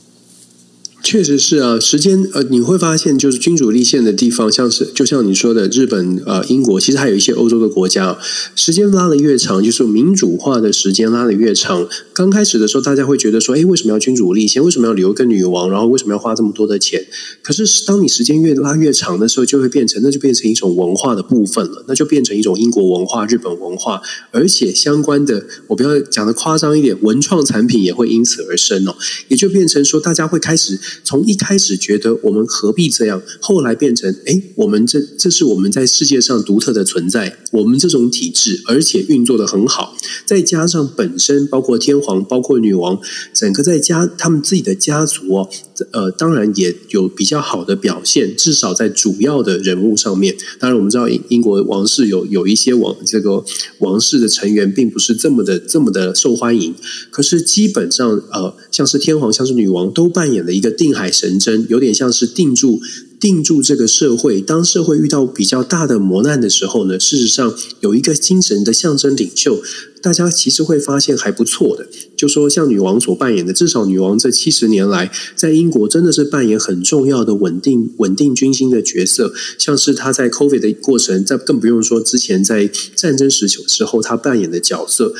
[1.05, 8.17] 确实是啊，时间呃，你会发现就是君主立宪的地方，像是就像你说的日本呃英国，其实还有一些欧洲的国家，
[8.55, 11.87] 时间拉得越长，就是民主化的时间拉得越长。
[12.11, 14.63] 刚开始的时候，大家会觉得说，哎，为什么要君主立宪？
[14.63, 15.69] 为什么要留一个女王？
[15.69, 17.05] 然后为什么要花这么多的钱？
[17.43, 28.95] 可是当你时间越拉越长的时候，就会变成那就变成一种文化的部分了，那就变成一种英国文化、日本文化，而且相关的，我不要讲的夸张一点，文创产品也会因此而生哦，
[29.27, 30.79] 也就变成说，大家会开始。
[31.03, 42.99] 从一开始觉得我们何必这样，后来变成哎，我们这这是我们在世界上独特的存在，我们这种体制，而且运作得很好，再加上本身包括天皇、包括女王，
[43.33, 45.49] 整个在家他们自己的家族哦，
[45.91, 50.35] 呃，当然也有比较好的表现，至少在主要的人物上面。
[50.59, 53.43] 当然，我们知道英国王室有有一些王这个
[53.79, 56.75] 王室的成员并不是这么的这么的受欢迎，
[57.09, 62.81] 可是基本上呃，像是天皇、像是女王都扮演了一个定海神针，有点像是定住
[63.25, 64.39] 定住这个社会。
[64.39, 69.63] 当社会遇到比较大的磨难的时候呢，事实上有一个精神的象征领袖，
[69.99, 71.87] 大家其实会发现还不错的。
[72.15, 79.33] 就说像女王所扮演的，至少女王这七十年来在英国真的是扮演很重要的稳定稳定军心的角色。
[79.57, 85.15] 像是她在 COVID 的过程，在更不用说之前在战争时时候她扮演的角色。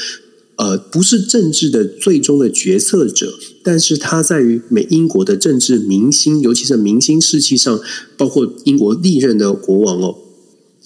[0.58, 7.80] 呃，不是政治的最终的决策者，但是他在于美英国的政治明星，尤其是明星士气上，
[8.16, 10.16] 包括英国历任的国王哦。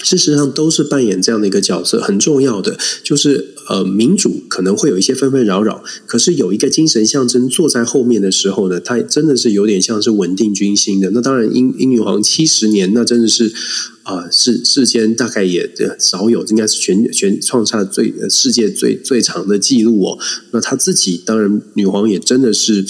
[0.01, 11.11] 事实上，都是扮演这样的一个角色，很重要的就是呃，民主可能会有一些纷纷扰扰，可是有一个精神象征坐在后面的时候呢，他真的是有点像是稳定军心的。
[11.11, 13.53] 那当然，英英女皇七十年，那真的是
[14.01, 20.17] 啊，世、世间大概也少有，应该是全全创下最世界最最长的记录哦。
[20.49, 22.83] 那她自己当然，女皇也真的是。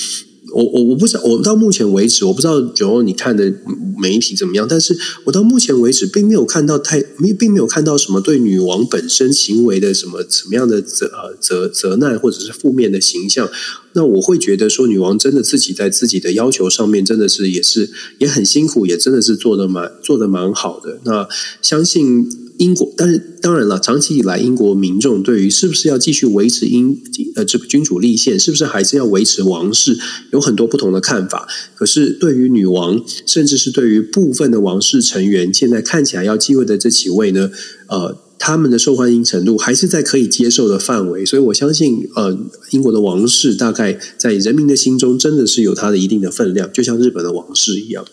[0.54, 3.54] 我我我不知道，我到目前为止，我不知道九欧你看的
[3.98, 11.10] 媒体怎么样，但是我到目前为止并没有看到太没并没有看到什么对女王本身行为的什么什么样的责
[11.40, 13.50] 责责难或者是负面的形象。
[13.94, 21.00] 那我会觉得说，女王真的自己在自己的要求上面真的是也是也很辛苦，也真的是做得蛮做得蛮好的。
[21.04, 21.28] 那
[21.62, 22.49] 相信。
[22.60, 27.02] 英国，但是当然了，长期以来，英国民众对于是不是要继续维持英
[27.36, 29.98] 呃这个君主立宪，是不是还是要维持王室，
[30.34, 31.48] 有很多不同的看法。
[31.74, 37.50] 可是对于女王，甚至是对于部分的王室成员，现在看起来要继位的这几位呢，
[37.88, 41.26] 呃，他们的受欢迎程度还是在可以接受的范围。
[41.26, 42.38] 所以我相信，呃，
[42.72, 48.06] 英国的王室大概在人民的心中真的是有它的一定的分量，就像日本的王室一样。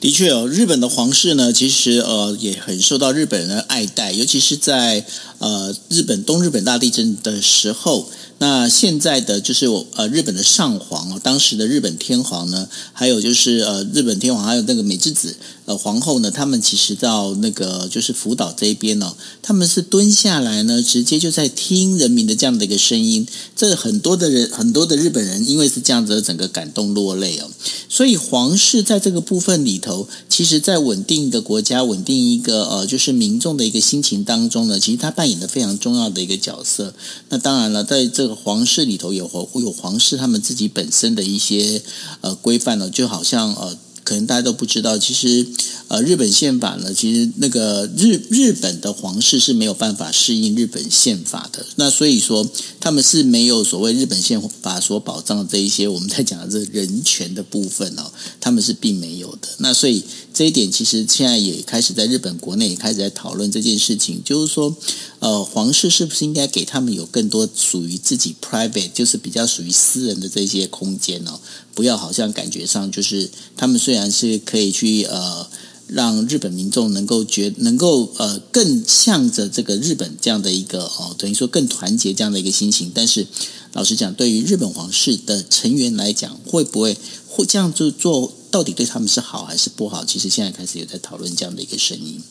[0.00, 5.04] 的确哦，日本的皇室呢，其实呃也很受到日本人的爱戴，尤其是在
[5.44, 8.08] 呃日本东日本大地震的时候。
[8.38, 23.24] 那现在的就是我呃日本的上皇哦，当时的日本天皇呢，还有就是呃日本天皇还有那个美智子呃皇后呢，他们其实到那个就是福岛这一边呢，他们是蹲下来呢，直接就在听人民的这样的一个声音。
[23.54, 27.48] 这很多的人很多的日本人因为是这样子，整个感动落泪哦。
[27.88, 36.94] 所以皇室在这个部分里头，其实在稳定一个国家、稳定一个呃就是民众的一个心情当中呢，其实他扮演的非常重要的一个角色。
[37.28, 41.82] 那当然了，在这个皇室里头有皇有皇室他们自己本身的一些
[42.20, 43.76] 呃规范呢，就好像呃。
[44.04, 45.46] 可能大家都不知道，其实，
[45.88, 51.64] 呃，日本宪法呢，其实那个日日本的皇室是没有办法适应日本宪法的。
[51.76, 52.46] 那所以说，
[52.78, 59.48] 他们是没有所谓日本宪法所保障的这一些我们在讲的这人权的部分哦，他们是并没有的。
[59.56, 64.76] 那所以这一点，其实现在也开始在日本国内也开始在讨论这件事情，就是说，
[65.20, 71.38] 呃，皇室是不是应该给他们有更多属于自己 private，就是比较属于私人的这些空间呢？
[71.72, 75.48] 不要好像感觉上就是他们虽然是可以去呃
[75.86, 83.26] 让日本民众能够觉能够呃更向着这个日本这样的一个哦等于说更团结这样的一个心情，但是
[83.72, 86.96] 老实讲，对于日本皇室的成员来讲，会不会
[87.34, 90.04] 会这样子做到底对他们是好还是不好？
[90.04, 92.22] 其实现在开始有在讨论这样的一个声音。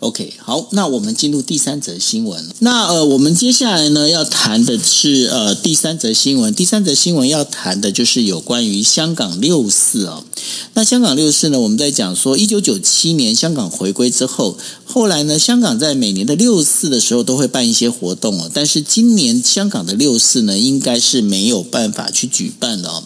[0.00, 2.48] OK，好，那我们进入第三则新闻。
[2.60, 6.54] 那呃，我们接下来呢要谈的是呃第三则新闻。
[6.54, 10.22] 第三则新闻要谈的就是有关于香港六四哦。
[10.74, 18.48] 那香港六四呢，我们在讲说，一九九七年香港回归之后，后来呢，香港在每年的六四的时候都会办一些活动哦。
[18.54, 23.04] 但是今年香港的六四呢，应该是没有办法去举办了哦。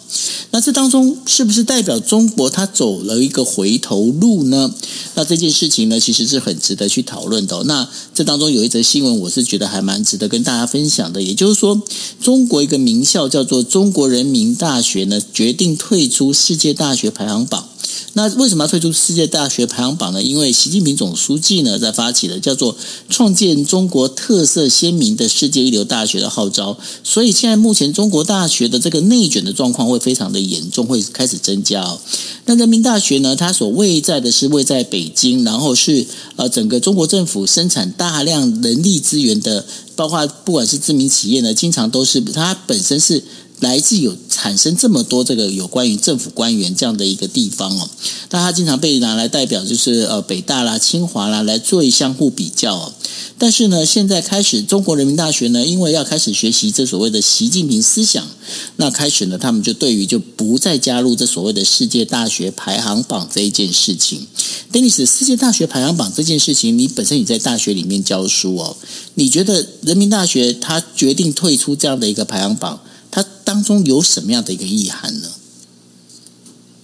[0.51, 4.71] 那这当中是不是代表中国它走了一个回头路呢？
[5.15, 7.63] 那这件事情呢，其实是很值得去讨论的。
[7.63, 11.21] 那这当中有一则新闻，我是觉得还蛮值得跟大家分享的。
[11.21, 11.81] 也就是说，
[12.21, 17.69] 中国一个名校叫做中国人民大学呢，决定退出世界大学排行榜。
[18.15, 20.21] 那为什么要退出世界大学排行榜呢？
[20.21, 22.75] 因为习近平总书记呢，在发起的叫做
[23.09, 31.99] “创建中国特色鲜明的世界一流大学”的号召，所以现在目前中国大学的这个内卷的状况会非常的严重，会开始增加哦。
[32.45, 43.23] 那人民大学呢，它所位在的是位在北京，然后是呃整个中国政府生产大量人力资源的，包括不管是知名企业呢，经常都是它本身是。
[43.63, 47.89] 来自有产生这么多这个有关于政府官员这样的一个地方哦，
[48.27, 52.93] 但他经常被拿来代表就是呃北大啦、清华啦来做一相互比较哦。
[53.37, 58.25] 但是呢，现在开始中国人民大学呢，因为要开始学习这所谓的习近平思想，
[58.75, 64.27] 那开始呢，他们就对于就不再加入这所谓的世界大学排行榜这一件事情。
[64.71, 68.75] Dennis，世界大学排行榜这件事情，你本身你在大学里面教书哦，
[69.15, 72.79] 你觉得人民大学他决定退出这样的一个排行榜？
[73.13, 75.27] 它当中有什么样的一个意涵呢？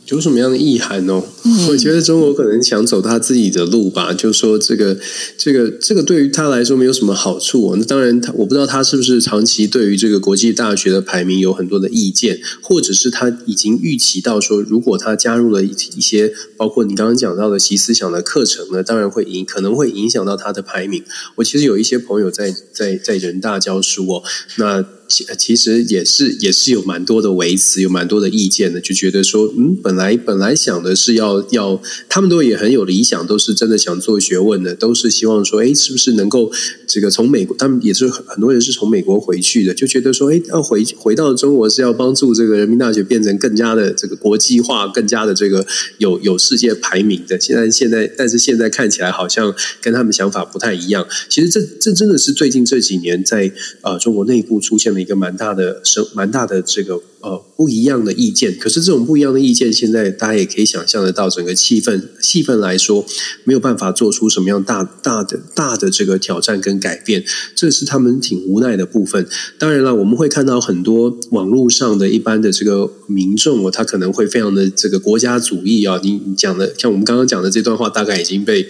[0.05, 1.23] 有什么样的意涵哦？
[1.43, 4.95] 嗯、我觉得中国可能想走他自己的路吧，就说这个、
[5.37, 7.75] 这个、这个对于他来说没有什么好处哦。
[7.75, 21.03] 那当然，他我不知道他是不是长期对于这个国际大学的排名有很多的意见，或者是他已经预期到说，如果他加入了一一些包括你刚刚讲到的习思想的课程呢，当然会影可能会影响到他的排名。
[21.35, 24.23] 我其实有一些朋友在在在人大教书哦，
[24.57, 24.85] 那。
[25.09, 36.51] 其其实也是也是有蛮多的维持，有蛮多的意见的，就觉得说，嗯，本来本来想的是要要，他们都也很有理想，都是真的想做学问的，都是希望说，哎，是不是能够
[36.85, 45.65] 这个从美国，他们也是很多人是从美国回去的，就觉得说，哎，要回回到中国是要帮助这个人民大学变成更加的这个国际化，更加的这个
[45.97, 47.39] 有有世界排名的。
[47.39, 51.07] 现在现在，但是现在看起来好像跟他们想法不太一样。
[51.27, 54.98] 其实这这真的是最近这几年在呃中国内部出现。
[54.99, 58.57] 一个蛮大的、生蛮大的这个呃不一样的意见。
[58.59, 63.05] 可是这种不一样的意见，现在大家也可以想象得到，整个气氛气氛来说，
[63.43, 67.23] 没有办法做出什么样大大的大的这个挑战跟改变，
[67.55, 69.27] 这是他们挺无奈的部分。
[69.57, 75.99] 当然了，我们会看到很多网络上的一般的这个民众哦，他可能会非常的这个国家主义啊。
[76.03, 78.67] 你你讲的像我们刚刚讲的这段话，大概已经被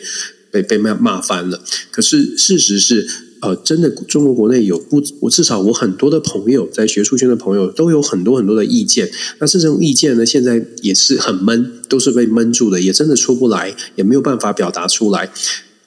[0.52, 1.62] 被被骂骂翻了。
[1.92, 3.08] 可是事实是。
[3.42, 9.10] 呃，真的，中国国内有不，我至少我很多的朋友，在学术圈的朋友都有很多很多的意见。
[9.40, 15.32] 那这种意见呢，现在也是很闷，都是被闷住的，也真的出不来，也没有办法表达出来。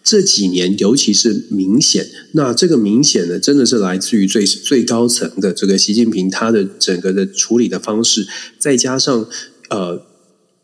[0.05, 8.27] 这几年，尤其是明显，那这个明显呢，真的是来自于最最高层的这个习近平他的整个的处理的方式，
[8.59, 9.29] 再加上
[9.69, 10.03] 呃，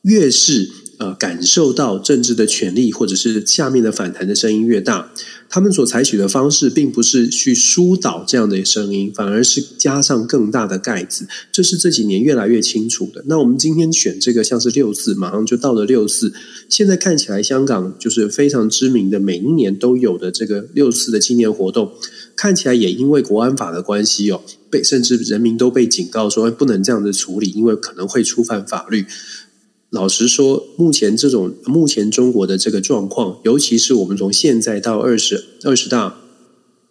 [0.02, 0.68] 越是
[0.98, 5.10] 呃感受到政治的权力，或者是下面的反弹的声音越大。
[5.50, 11.26] 他们所采取的方式，并不是去疏导这样的声音，反而是加上更大的盖子。
[11.50, 13.24] 这是这几年越来越清楚的。
[13.26, 16.34] 那我们今天选这个，像是六四，马上就到了六四。
[16.68, 21.92] 现在看起来，香港就是非常知名的，每一年都有的这个六四的纪念活动，
[22.36, 29.06] 看起来也因为国安法的关系哦，被甚至人民都被警告说不能这样子处理，因为可能会触犯法律。
[29.90, 36.18] 老实说，目前这种目前中国的这个状况，尤其是我们从现在到二十二十大，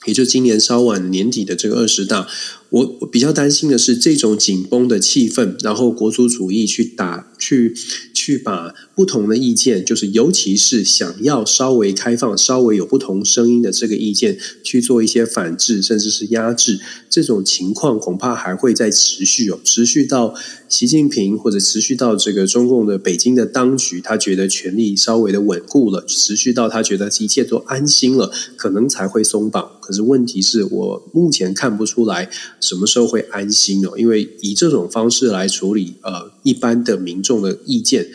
[0.06, 2.28] 也就今年稍晚年底的这个二十大。
[2.70, 7.74] 我我比较担心的是这种紧绷的气氛，然后国族主义去打去
[8.14, 16.78] 去把不同的意见，就是尤其是想要稍微开放、稍微有不同声音的这个意见去做一些反制，甚至是压制，
[17.10, 20.36] 这种情况恐怕还会再持续哦，持续到
[20.70, 29.72] 习近平或者持续到这个中共的北京的当局，他觉得权力稍微的稳固了，持续到他觉得一切都安心了，可能才会松绑。
[29.82, 32.30] 可是问题是我目前看不出来。
[32.60, 33.98] 什么时候会安心哦？
[33.98, 38.08] 因为以这种方式来处理呃一般的民众的意见，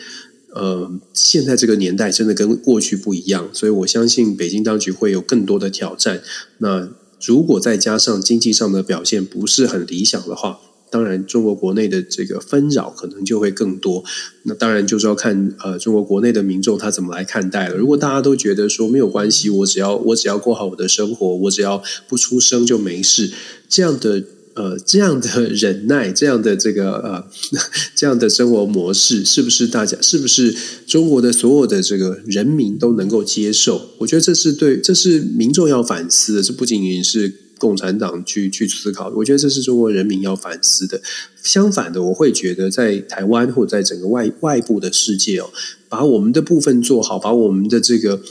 [0.53, 6.21] 呃，现在这个年代真的跟过去不一样，所以我相信北京当局会有更多的挑战。
[6.59, 6.89] 那
[7.25, 10.59] 如果再加上经济上的表现不是很理想的话，
[10.93, 14.03] 当然中国国内的这个纷扰可能就会更多。
[14.43, 17.75] 那当然就是要看呃中国国内的民众他怎么来看待了。
[17.75, 23.31] 如果大家都觉得说没有关系，我只要我只要过好我的生活，我只要不出声就没事，
[23.67, 24.23] 这样的。
[24.55, 27.27] 呃，这样的忍耐，这样的这个呃，
[27.97, 33.81] 这样的生活模式，是不是大家，是不是中国的所有的这个人民都能够接受？
[33.97, 37.33] 我觉得这是对，这是民众要反思的，这不仅仅是
[37.63, 39.07] 共产党去去思考。
[39.15, 41.01] 我觉得这是中国人民要反思的。
[41.41, 45.49] 相反的，我会觉得在台湾或在整个外外部的世界哦，
[45.87, 48.21] 把我们的部分做好，把我们的这个。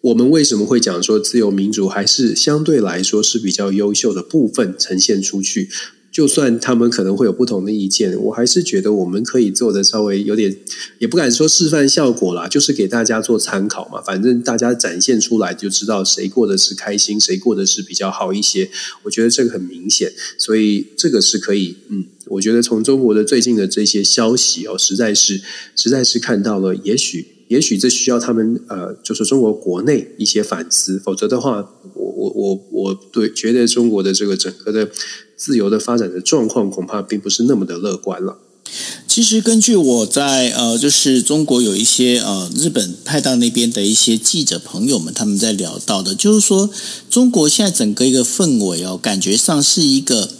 [0.00, 5.68] 我们为什么会讲说自由民主还是相对来说是比较优秀的部分呈现出去？
[6.12, 10.54] 就算他们可能会有不同的意见，我还是觉得我们可以做的稍微有点，
[10.98, 14.02] 也不敢说示范效果啦，就是给大家做参考嘛。
[14.02, 18.70] 反正大家展现出来就知道谁过得是开心，谁过得是比较好一些。
[19.04, 25.40] 我觉得这个很明显，所以这个是可以，嗯，我觉得从中国的最近的这些消息哦，实在是
[25.74, 27.26] 实在是看到了，也许。
[27.48, 31.58] 也许这需要他们呃，就是中国国内一些反思，否则的话，
[31.92, 34.90] 我我我我对觉得中国的这个整个的
[35.42, 38.38] 自由的发展的状况，恐怕并不是那么的乐观了。
[39.08, 46.70] 其实根据我在呃，就是中国有一些呃日本派到那边的一些记者朋友们，他们在聊到的，就是说
[47.10, 50.30] 中国现在整个一个氛围哦，感觉上是一个。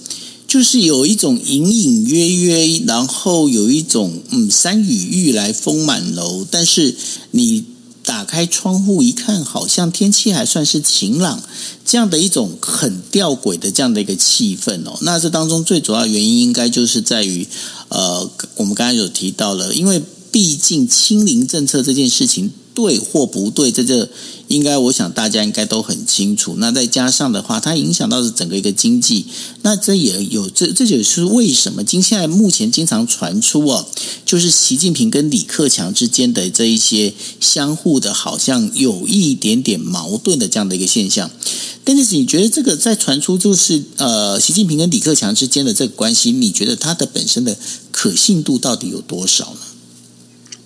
[0.44, 6.94] 就是有一种隐隐约约，然后有一种嗯，山雨欲来风满楼，但是
[7.30, 7.64] 你
[8.04, 11.42] 打开窗户一看，好像天气还算是晴朗，
[11.84, 14.98] 这样的一种很吊诡的这样的一个气氛哦。
[15.02, 17.46] 那这当中最主要原因应该就是在于，
[17.88, 22.52] 呃，我们刚才有提到了，因为毕竟清零政策这件事情。
[22.74, 24.08] 对或不对，这这
[24.48, 26.56] 应该，我想大家应该都很清楚。
[26.58, 29.26] 那再加上的话，它影响到是整个一个经济。
[29.62, 33.86] 那这也有这，这就是为什么今现在目前经常传出哦，
[34.26, 41.30] 就是习近平跟李克强之间的这一些相互的，好像有一点点矛盾的这样的一个现象。
[41.84, 47.56] 但是你觉得这个在传出就是呃，习近平跟李克强之间的这个关系，你觉得它的本身的
[47.90, 49.60] 可信度到底有多少呢？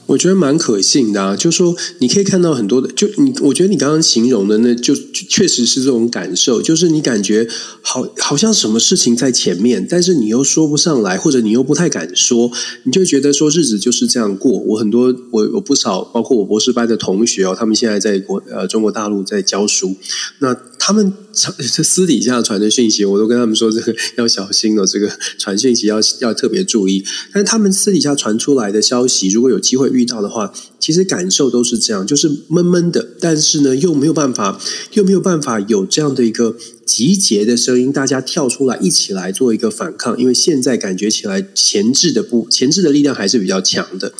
[0.06, 7.48] 我觉得蛮可信的啊，就是说你可以看到很多的，就你，我觉得你刚刚形容的那就确实是这种感受，就是你感觉
[7.82, 12.50] 好，好像什么事情在前面，但是你又说不上来，或者你又不太敢说，
[12.84, 14.52] 你就觉得说日子就是这样过。
[14.52, 19.96] 我很多，我有不少，包括我博士班的同学哦，他们现在在国呃中国大陆在教书，
[20.38, 20.56] 那。
[20.86, 27.04] 他们这私底下传的讯息，我都跟他们说这个要小心哦，这个传讯息要要特别注意。
[27.32, 34.60] 但是他们私底下传出来的消息，如果有机会遇到的话，其实感受都是这样，就是闷闷的，但是呢，又没有办法，
[34.92, 36.54] 又没有办法有这样的一个
[36.86, 40.16] 集结的声音，大家跳出来一起来做一个反抗。
[40.16, 44.12] 因为现在感觉起来前置的不前置的力量还是比较强的，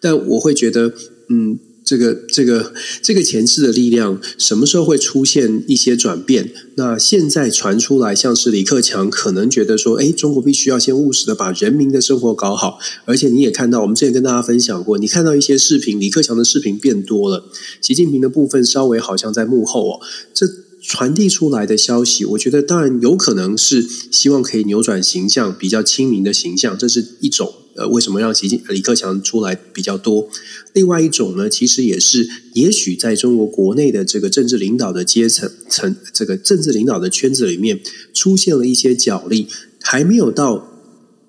[0.00, 0.94] 但我会觉得，
[1.28, 1.58] 嗯。
[1.84, 2.72] 这个这个
[3.02, 6.50] 这个前置的力量什么时候会出现一些转变？
[6.76, 12.78] 那现在传出来，像是李克强可能觉得说，哎，中国必须要先务实的把人民的生活搞好。
[13.04, 17.44] 而且你也看到，我们之前跟大家分享过，你看到一些视频，李克强的视频变多了，
[17.82, 20.00] 习近平的部分稍微好像在幕后哦。
[20.32, 20.46] 这
[20.80, 27.54] 传递出来的消息，我觉得当然有可能是希望可以扭转形象，比较亲民的形象，这是一种。
[27.76, 30.28] 呃，为什么让习近李克强出来比较多？
[30.72, 37.80] 另外一种呢，其实也是，也许在中国国内的这个政治领导的阶层层，这个政治领导的圈子里面，
[38.12, 39.48] 出现了一些角力，
[39.82, 40.70] 还没有到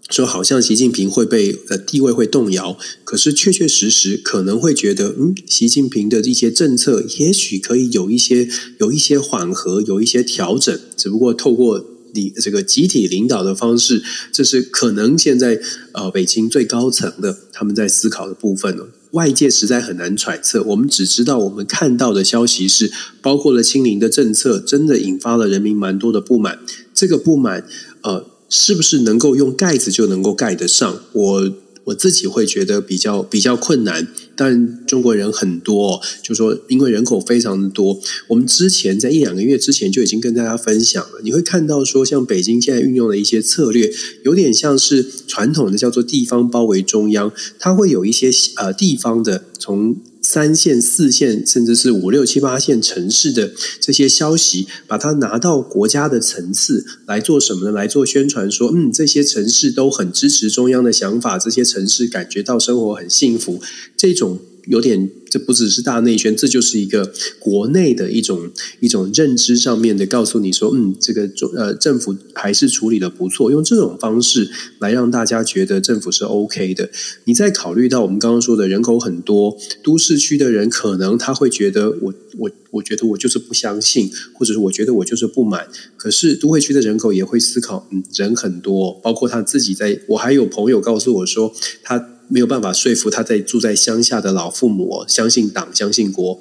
[0.10, 8.48] 说好像习近平会被呃地位会动摇，可是确确实实可能会觉得，嗯，习近平的一些政策也许可以有一些
[8.80, 11.95] 有一些缓和，有一些调整，只不过透过。
[12.42, 15.60] 这个集体领导的方式，这是可能现在
[15.94, 18.88] 呃北京最高层的他们在思考的部分了。
[19.12, 22.92] 外界实在很难揣测，我们只知道我们看到的消息是，
[23.22, 26.60] 包括了清零的政策，真的引发了人民蛮多的不满。
[26.94, 27.66] 这个不满，
[28.04, 31.02] 呃，是不是能够用盖子就能够盖得上？
[31.12, 31.52] 我。
[31.86, 41.22] 我自己会觉得比较比较困难，但中国人很多，就说因为人口非常的多，我们之前在一两个月之前就已经跟大家分享了。
[41.24, 43.92] 你会看到说，像北京现在运用的一些策略，
[44.24, 49.96] 有点像是传统的叫做地方包围中央，它会有一些呃地方的从。
[50.26, 57.72] 三线、四线，甚至是五六七八线城市的这些消息，把它拿到国家的层次来做什么呢？
[57.72, 63.62] 来做宣传，说嗯，这些城市都很支持中央的想法，这些城市感觉到生活很幸福，
[63.96, 64.40] 这种。
[64.68, 68.50] 有点，这不只是大内宣，这就是一个国内的一种
[68.80, 74.50] 一种认知上面的告诉你说，嗯，这个中呃政府还是处理得不错，用这种方式
[74.80, 76.90] 来让大家觉得政府是 OK 的。
[77.26, 85.68] 你再考虑到我们刚刚说的人口很多，都市区的人可能他会觉得我我我觉得我就是不相信，或者是我觉得我就是不满。
[85.96, 90.00] 可是都会区的人口也会思考，嗯，人很多，包括他自己在。
[90.08, 91.54] 我还有朋友告诉我说，
[91.84, 92.15] 他。
[92.28, 96.40] 没有办法说服他在住在乡下的老父母相信党、相信国，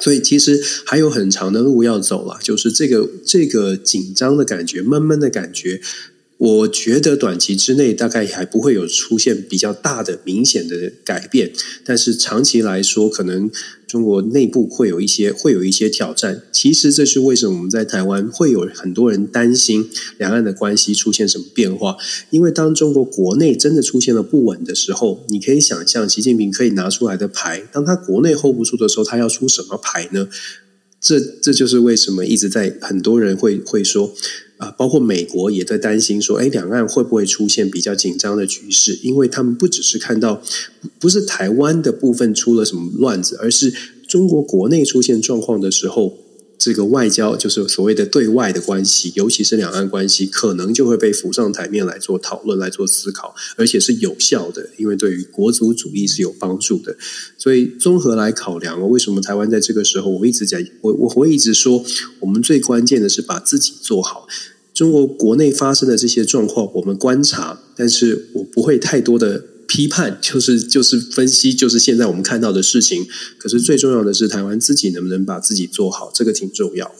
[0.00, 2.38] 所以其实还有很长的路要走了。
[2.42, 5.80] 就是这个这个紧张的感觉、闷闷的感觉。
[6.38, 11.50] 我觉得短期之内大概还不会有出现比较大的明显的改变，
[11.82, 13.50] 但是长期来说，可能
[13.86, 16.42] 中国内部会有一些会有一些挑战。
[16.50, 21.96] 其实这是为什么我们在台湾会有很多人担心两岸的关系出现什么变化？
[22.30, 30.28] 因为当中国国内真的出现了不稳的时候，你可以想象习近平可以拿出来的牌，当他国内 hold 不住的时候，他要出什么牌呢？
[31.00, 34.12] 这这就是为什么一直在很多人会会说。
[34.58, 38.98] 啊，包括美国也在担心说，哎，两岸会不会出现比较紧张的局势？
[39.02, 40.42] 因为他们不只是看到，
[40.98, 43.72] 不是台湾的部分出了什么乱子，而是
[44.06, 46.18] 中国国内出现状况的时候。
[46.58, 56.96] 这个外交就是所谓的对外的关系，尤其是两岸关系，可能就会被浮上台面来做讨论、来做思考，而且是有效的，因为对于国族主义是有帮助的。
[57.36, 61.84] 所以综合来考量，为什么台湾在这个时候，我一直讲，我我会一直说，
[62.20, 64.26] 我们最关键的是把自己做好。
[64.72, 69.44] 中国国内发生的这些状况，我们观察，但是我不会太多的。
[69.76, 73.06] 批判就是就是分析，就是现在我们看到的事情。
[73.36, 76.90] 可是最重要的是，台湾自己能不能把自己做好，这个挺重要。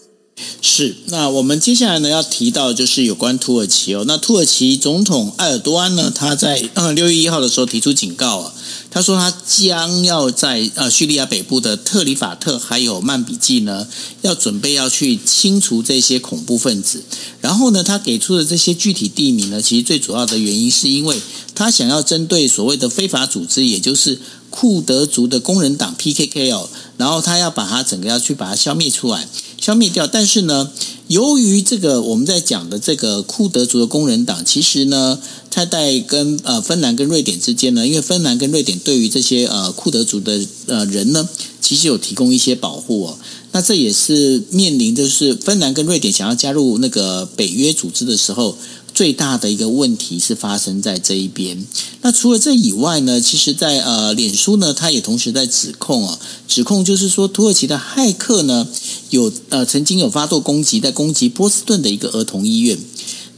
[0.60, 0.96] 是。
[1.06, 4.04] 那我们接下来呢要提到就是有关土耳其哦。
[4.06, 8.52] 那土耳其总统埃尔多安呢，他在呃六月一号的时候提出警告啊。
[8.90, 13.86] 他说，他将要在呃叙利亚北部的特里法特还有曼比季呢，
[14.22, 17.02] 要准备要去清除这些恐怖分子。
[17.42, 21.20] 然后呢，他给出的这些具体地名呢，其实最主要的原因是因为
[21.54, 24.18] 他想要针对所谓的非法组织，也就是
[24.48, 29.28] 库德族的工人党 PKK 哦，然后他要把它整个要去把它消灭出来，
[29.66, 30.06] 消灭掉。
[30.06, 30.70] 但是呢，
[31.08, 35.18] 由于这个我们在讲的这个库德族的工人党，其实呢。
[35.48, 41.26] 他在跟呃芬兰跟瑞典之间呢，因为芬兰跟瑞典对于这些呃库德族的呃人呢，
[41.62, 43.18] 其实有提供一些保护哦。
[43.52, 48.58] 那这也是面临就是芬兰跟瑞典想要加入那个北约组织的时候，
[48.96, 51.66] 最大的一个问题是发生在这一边。
[52.00, 56.18] 那除了这以外呢，其实在呃脸书呢，它也同时在指控啊，
[56.48, 58.66] 指控就是说土耳其的骇客呢。
[59.10, 62.78] 有呃曾经有发动攻击，在攻击波士顿的一个儿童医院。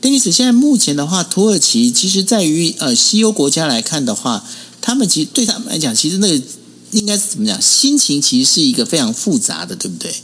[0.01, 4.45] 丹尼斯，现在目前的话，土耳其其实在于呃西欧国家来看的话，
[4.81, 6.43] 他们其实对他们来讲，其实那个
[6.93, 7.61] 应该是怎么讲？
[7.61, 10.15] 心情其实是一个非常复杂的，对不对？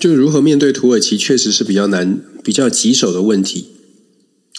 [0.00, 3.68] 就如何面对土耳其，确实是比较难、比较棘手的问题。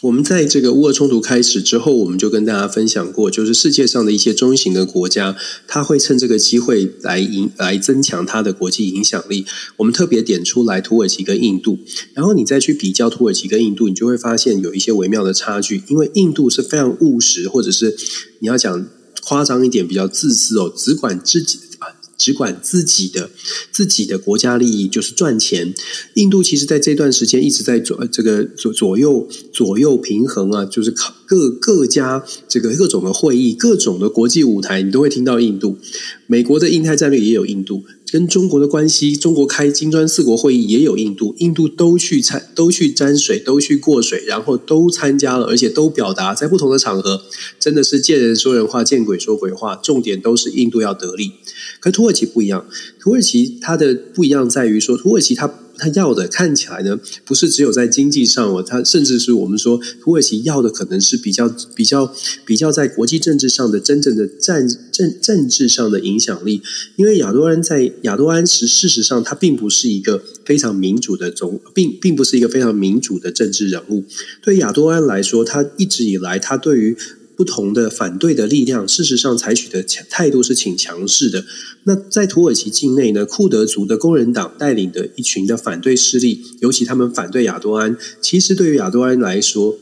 [0.02, 5.36] 我们在这个乌俄冲突开始之后，我们就跟大家分享过，就是世界上的一些中型的国家，
[5.68, 9.46] 他会趁这个机会来影来增强他的国际影响力。
[9.78, 11.80] 我们特别点出来土耳其跟印度，
[12.14, 15.82] 然后你再去比较土耳其跟印度，你就会发现有一些微妙的差距。
[15.88, 17.96] 因为印度是非常务实，或者是
[18.40, 18.88] 你要讲
[19.24, 21.60] 夸张一点，比较自私哦，只管自己。
[22.18, 23.30] 只管自己的
[23.72, 25.74] 自己的国家利益，就是赚钱。
[26.16, 30.94] 印度其实在这段时间一直在左这个左左右左右平衡啊，就是
[31.26, 35.78] 各各家这个各种的会议、各种的国际舞台，你都会听到印度。
[36.28, 37.84] 美国的印太战略也有印度。
[38.16, 47.24] 跟中国的关系，中国开金砖四国会议也有印度，印度都去参，都去沾水，都去过水，然后都参加了，而且都表达在不同的场合，
[47.60, 51.34] 真的是见人说人话，见鬼说鬼话，重点都是印度要得利。
[51.82, 52.66] 可土耳其不一样，
[52.98, 55.65] 土耳其它的不一样在于说，土耳其它。
[55.78, 62.14] 他要的看起来呢，不是只有在经济上哦，他甚至是我们说土耳其要的可能是比较比较
[62.46, 66.62] 比较在国际政治上的真正的战政政治上的影响力。
[66.96, 74.06] 因为亚多安在亚多安是事实上他并不是一个非常民主的总，并并不是一个非常民主的政治人物。
[74.42, 76.98] 对亚多安来说，他一直以来他对于。
[77.36, 81.44] 不同的反对的力量，事实上采取的态度是挺强势的。
[81.84, 89.78] 那在土耳其境内呢，库德族的工人党带领的一群的反对势力，尤其他们反对亚多安，其实对于亚多安来说，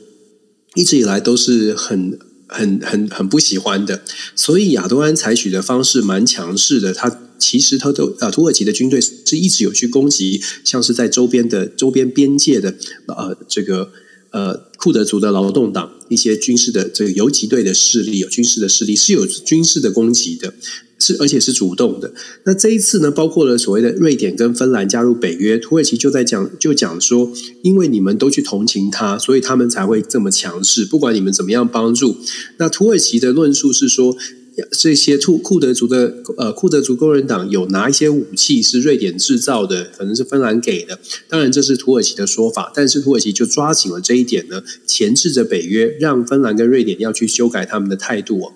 [0.73, 4.01] 一直以来都是很、很、很、很不喜欢的。
[4.35, 6.91] 所以亚多安采取的方式蛮强势的。
[6.91, 12.73] 他其实他都啊，土耳其的军队是一直有去攻击，像是在周边的周边边界的
[13.07, 13.91] 呃这个。
[14.33, 20.51] 呃，库德族的劳动党一些军事的这个游击队的势力，有军事的势力是有军事的攻击的，
[20.97, 22.11] 是而且是主动的。
[22.45, 27.31] 那这一次呢，包括了所谓的瑞典跟芬兰加入北约，土耳其就在讲，就讲说，
[27.61, 30.83] 因为你们都去同情他，所以他们才会这么强势。
[30.83, 32.17] 不管你们怎么样帮助，
[32.57, 34.17] 那土耳其的论述是说。
[34.71, 40.99] 这些库库德族的呃库德族工人党有拿一些武器是瑞典制造的，可能是芬兰给的。
[41.27, 48.53] 当然这是土耳其的说法，但是土耳其就抓紧了这一点呢，钳制着北约，让芬兰跟瑞典要去修改他们的态度哦，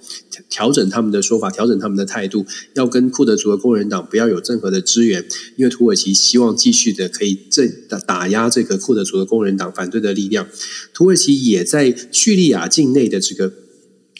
[0.50, 2.45] 调整他们的说法，调整他们的态度，
[2.76, 5.26] 要跟库德族的工人党不要有任何的支援，
[5.56, 10.48] 因为土耳其希望继续的可以正打打压这个库德族的工人党反对的力量。
[10.93, 13.52] 土耳其也在叙利亚境内的这个。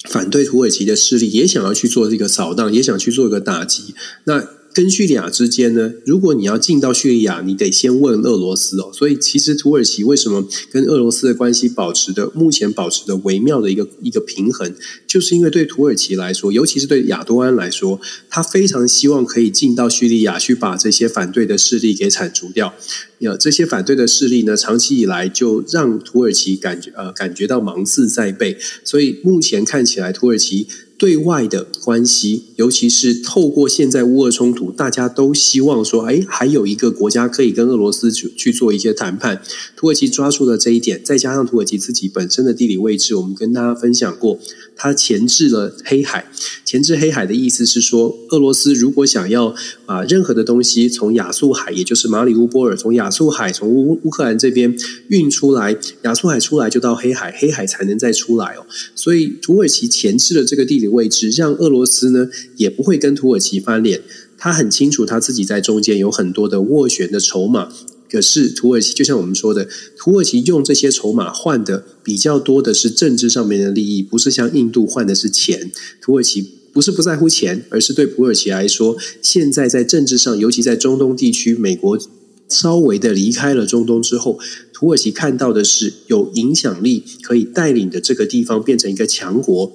[0.10, 3.96] 反对土耳其的势力也想要去做这个扫荡，也想去做一个打击。
[4.26, 4.48] 那
[4.78, 5.92] 跟叙利亚之间呢？
[6.06, 8.92] 如果你要进到叙利亚，你得先问俄罗斯哦。
[8.94, 14.76] 所以其实土耳其为什么跟俄罗斯的关系保持的目前保持的微妙的一个一个平衡，
[15.08, 18.00] 就是因为对土耳其来说，尤其是对亚多安来说，
[18.30, 22.76] 他非常希望可以进到叙利亚去把这些反对的势力给铲除掉。
[23.18, 28.56] 有这些反对的势力呢，长期以来就让土耳其感觉呃感觉到芒刺在背。
[28.84, 30.68] 所以目前看起来，土耳其。
[30.98, 39.42] 对外的关系，尤其是透过现在乌俄冲突，大家都希望说，哎，还有一个国家可以跟俄罗斯去去做一些谈判。
[39.76, 44.40] 土耳其抓住了这一点，再加上土耳其自己本身的地理位置，我们跟大家分享过，
[44.76, 46.32] 它前置了黑海。
[46.66, 49.54] 前置黑海的意思是说，俄罗斯如果想要
[49.86, 54.76] 把任何的东西从亚速海，也就是马里乌波尔，从亚速海从乌乌克兰这边
[55.10, 58.66] 运出来，亚速海出来就到黑海，黑海才能再出来哦。
[58.96, 60.87] 所以土耳其前置了这个地理。
[60.88, 64.02] 位置让俄罗斯呢也不会跟土耳其翻脸，
[64.38, 67.70] 他很清楚他自己在中间有很多的斡旋的筹码。
[68.10, 69.68] 可是土耳其就像我们说的，
[69.98, 75.70] 土耳其用这些筹码换的比较多的是政治上面的利益，不是像印度换的是钱。
[76.02, 82.00] 土耳其不是不在乎钱，而是对土耳其来说，现在在政治上，尤其在中东地区，美国
[82.48, 84.40] 稍微的离开了中东之后，
[84.72, 89.74] 土耳其看到的是有影响力可以带领的这个地方变成一个强国。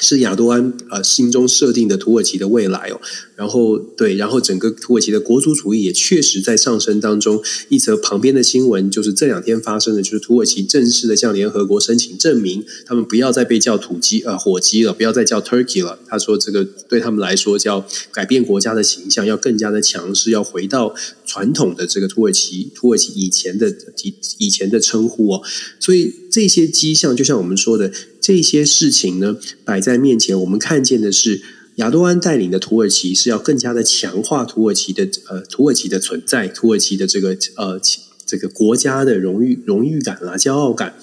[0.00, 3.00] 是亚多安呃心中设定的土耳其的未来哦，
[3.36, 7.42] 然后对，然后整个土耳其的国族主义也确实在上升当中。
[7.68, 15.98] 一则旁边的新闻就是这两天发生的，就是土耳其正式的向联合国申请证明，他们不要再被叫土鸡呃火鸡了，不要再叫 Turkey 了。
[16.06, 20.94] 他说这个对他们来说叫改变国家的形象，要更加的强势，要回到
[21.28, 23.72] 传统的这个土耳其土耳其以前的
[24.02, 25.42] 以以前的称呼哦。
[25.78, 27.92] 所以这些迹象，就像我们说的。
[28.20, 31.40] 这些事情呢，摆在面前，我们看见的是
[31.76, 37.80] 亚多安带领的土耳其是要更加的强化土耳其的呃土耳其的存在，土耳其的这个呃
[38.26, 40.98] 这个国家的荣誉荣誉感啦、骄傲感。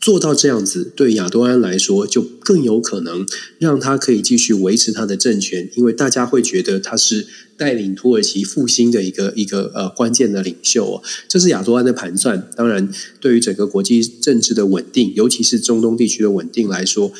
[0.00, 3.26] 做到这样子，对亚多安来说，就更有可能
[3.58, 7.26] 让他可以继续维持他的政权，因为大家会觉得他是
[7.62, 11.02] 带领土耳其复兴的一个一个呃关键的领袖哦。
[11.28, 12.50] 这是亚多安的盘算。
[12.56, 12.88] 当然，
[13.20, 17.12] 对于整个国际政治的稳定，尤其是中东地区的稳定来说，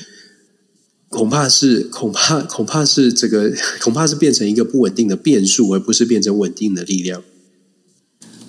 [1.08, 7.22] 恐怕是恐怕恐怕是这个恐怕是变成一个不稳定的变数，而不是变成稳定的力量。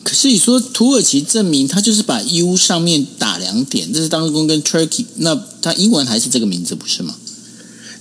[0.03, 7.15] 可是你说土耳其证明他就是把 U 上面打两点，这是当中跟 Turkey，那他英文还是这个名字不是吗？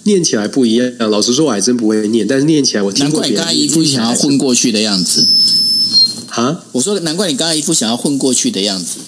[0.04, 0.90] 念起来不一样。
[1.10, 3.20] 老实说，我还真不会念，但是念起来我听过。
[3.20, 5.26] 难怪你刚刚一副想要混过去的样子。
[6.28, 8.98] 哈，我说难怪你刚刚一副想要混过去的样子。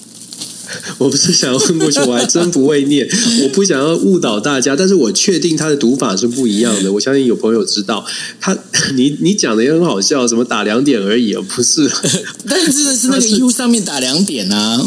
[0.99, 3.07] 我不是想要混过去，我还真不会念。
[3.45, 6.93] 我不想要误导大家，但是我确定它的读法是不一样的。
[6.93, 8.05] 我相信有朋友知道
[8.41, 8.57] 他，
[8.97, 11.89] 你你讲的也很好笑，什么打两点而已，不是？
[12.49, 14.81] 但是真的是那个 U 上面打两点啊。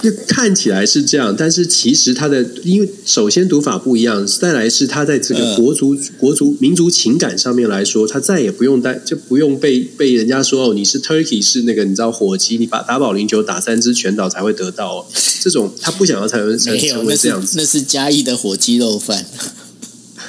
[0.00, 15.06] 就看起来是这样，但是其实它的，因为首先读法不一样，再来是它在这个国族、呃、国族、民族情感上面来说，它再也不用担，就不用被被人家说哦，你是 Turkey 是那个你知道火鸡，你把打保龄球打三支全倒才会得到哦，
[15.40, 16.72] 这种他不想要才能成
[17.04, 19.26] 为这样子，那是嘉义的火鸡肉饭。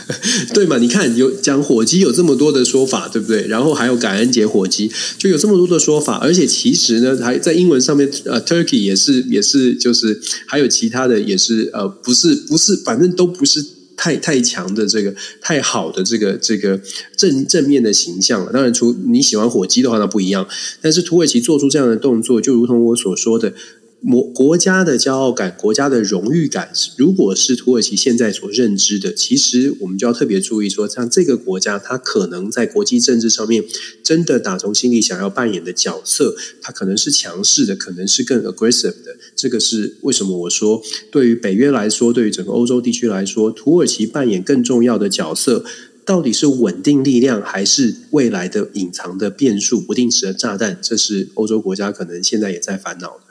[0.55, 0.77] 对嘛？
[0.79, 3.45] 你看有讲火鸡有这么多的说法，对不对？
[3.47, 6.15] 然后还有感恩节火鸡，就有这么多的说法。
[6.17, 13.63] 而且其实呢，还在英文上面，呃，Turkey 也是也是，就是还有其他的也是，呃，不是不是，反正都不是
[13.95, 16.81] 太太强的这个太好的这个这个
[17.15, 18.49] 正正面的形象。
[18.51, 20.47] 当然，除你喜欢火鸡的话，那不一样。
[20.81, 23.53] 但是土耳其做出这样的动作，就如同我所说的。
[24.01, 33.63] 国国家的骄傲感，国家的荣誉感，如果是土耳其现在所认知的，其实我们就要特别注意说，像这个国家，它可能在国际政治上面
[34.01, 39.17] 真的打从心里想要扮演的角色，它可能是强势的，可能是更 aggressive 的。
[39.35, 40.81] 这个是为什么我说，
[41.11, 45.65] 对于北约来说，对于整个欧洲地区来说，土耳其扮演更重要的角色，
[46.05, 50.79] 到底是稳定力量，还是未来的隐藏的变数、不定时的炸弹？
[50.81, 53.28] 这是欧洲国家可能现在也在烦恼的。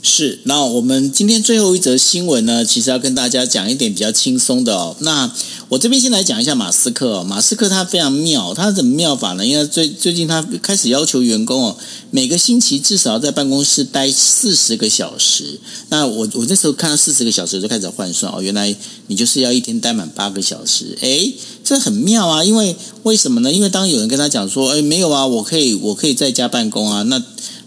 [0.00, 4.96] 是，那我们今天最后一则新闻呢，其实要跟大家讲一点比较轻松的哦。
[5.00, 5.30] 那
[5.68, 9.44] 我这边先来讲一下马斯克，马斯克他非常妙，他怎么妙法呢？
[9.44, 11.76] 因为最最近他开始要求员工哦，
[12.10, 15.60] 每个星期至少要在办公室待四十个小时。
[15.88, 18.74] 那我我那时候看到四十个小时就开始换算哦，原来
[19.08, 20.96] 你就是要一天待满八个小时。
[21.00, 22.44] 诶，这很妙啊！
[22.44, 23.52] 因为为什么呢？
[23.52, 27.20] 因为当有人跟他讲说，诶，没有啊，我可以我可以在家办公啊，那。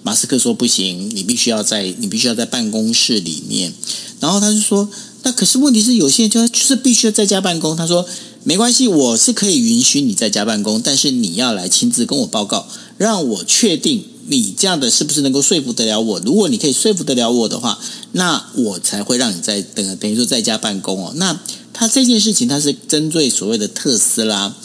[0.03, 3.73] 马斯克说不行，你必须要在你必须要在办公室里面。
[4.19, 4.89] 然后他就说，
[5.23, 7.75] 那可是问题是有些人就是必须要在家办公。
[7.75, 8.05] 他说
[8.43, 16.19] 没关系，我是可以允许你在家办公，但是你要来亲自跟我报告，让我确定你这样的是不是能够说服得了我。
[16.19, 17.79] 如果你可以说服得了我的话，
[18.13, 21.13] 那我才会让你在等等于说在家办公哦。
[21.15, 21.39] 那
[21.73, 24.55] 他这件事情他是针对所谓的特斯拉。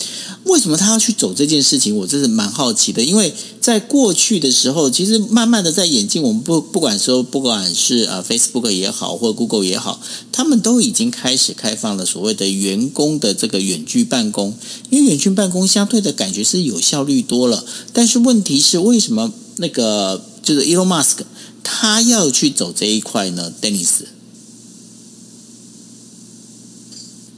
[0.45, 1.97] 为什么他要去走这件事情？
[1.97, 3.03] 我真是蛮好奇的。
[3.03, 10.01] 因为在过去的时候，其实慢慢的在演进，我们不不管说，不管是呃 Facebook 也好，或 Google 也好，
[10.31, 14.55] 他们都已经开始开放了所谓的员工的这个远距办公。
[14.91, 17.65] 因为远距办公相对的感觉是有效率多了。
[17.93, 21.25] 但是问题是，为什么那个就是 Elon Musk
[21.65, 24.16] 他要去走这一块呢？Dennis。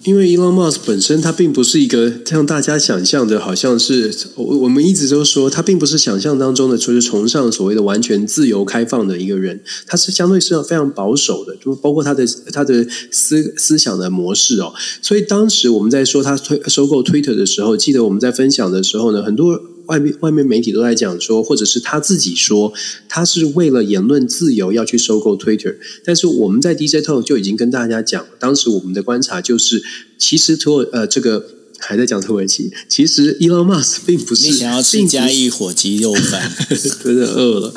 [0.04, 14.72] 因为 Elon Musk 本身他并不是一个像大家想象的，好像是我我们一直都说他并不是想象当中的，就是崇尚所谓的完全自由开放的一个人，他是相对是非常保守的，就包括他的他的思思想的模式哦。
[15.02, 19.60] 所以当时我们在说他推收购 Twitter 的时候，记得我们在分享的时候呢，很多。
[19.88, 22.72] 外面外面媒体都在讲说，或者是他自己说，
[23.08, 25.76] 他是为了言论自由要去收购 Twitter。
[26.04, 29.82] 但是我们在 DJ Talk 就已经跟大家讲，当时我们的观察就是，
[30.16, 31.57] 其实土耳呃这个。
[31.80, 36.52] 还在讲土耳其，其实 Elon Musk 并不是你想要吃嘉义火鸡肉饭，
[37.02, 37.72] 真的饿了。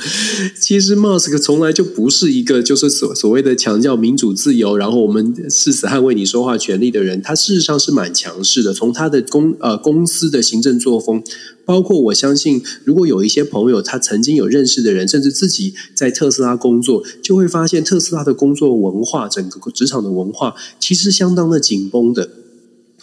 [0.59, 7.21] 其实 Musk 从来就不是一个就是所所谓的强调民主自由，然后我们誓死捍卫你说话权利的人。
[7.21, 8.73] 他事实上是蛮强势的。
[8.73, 11.23] 从他的公呃公司的行政作风，
[11.63, 22.40] 包括我相信，如果有一些朋友他曾经有认识的人，甚至自己在特斯拉工作，就会发现特斯拉的工作文化，整个职场的文化其实相当的紧绷的。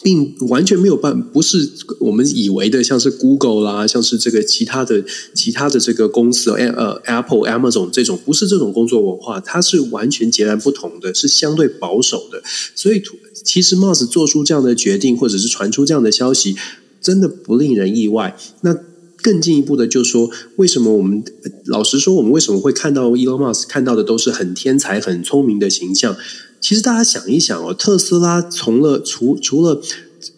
[0.02, 1.68] 并完全没有办，不是
[1.98, 12.40] 我们以为的，像是 Google 啦，像是这个其他的其他的这个公司，呃，Apple、Amazon 这种，不是这种工作文化，它是完全截然不同的，是相对保守的。
[12.74, 13.02] 所以，
[13.44, 16.54] 其实 Musk 做出这样的决定，或者是传出这样的消息，
[17.00, 18.36] 真的不令人意外。
[18.60, 18.76] 那
[19.20, 21.24] 更进一步的，就是说为什么我们
[21.66, 26.16] 老实说，我们为什么会看到 Elon Musk 看到的都是很天才、很聪明的形象？
[26.60, 29.80] 其实大家想一想哦，特斯拉从了除除了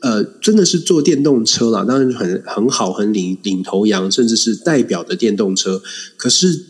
[0.00, 5.82] 呃，真的是做电动车啦，当然很很好，很领领头羊，甚至是代表的电动车。
[6.16, 6.64] 可是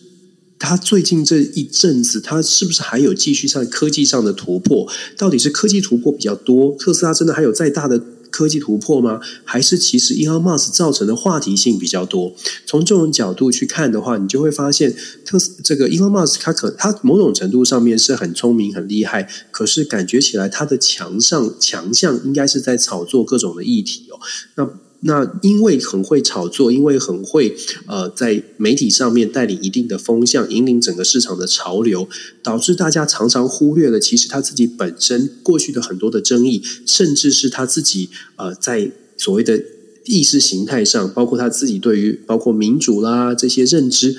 [0.59, 4.86] 他最近这一阵子，他是不是还有继续上科技上的突破？
[5.16, 6.76] 到底是科技突破比较多？
[6.78, 8.01] 特斯拉真的还有再大的？
[8.41, 9.20] 科技突破吗？
[9.45, 12.34] 还是其实 Elon Musk 造成的话题性比较多？
[12.64, 24.18] 从这种角度去看的话，你就会发现，特这个 Elon Musk 他可他某种程度上面是很聪明、很厉害，可是感觉起来他的强上强项应该是在炒作各种的议题哦。
[24.55, 24.70] 那。
[25.03, 32.07] 那因为很会炒作，因为很会呃在媒体上面带领一定的风向，引领整个市场的潮流，
[32.42, 39.62] 导致大家常常忽略了其实他自己本身过去的很多的争议，甚至是他自己呃在所谓的
[40.05, 44.16] 意识形态上，包括他自己对于包括民主啦这些认知。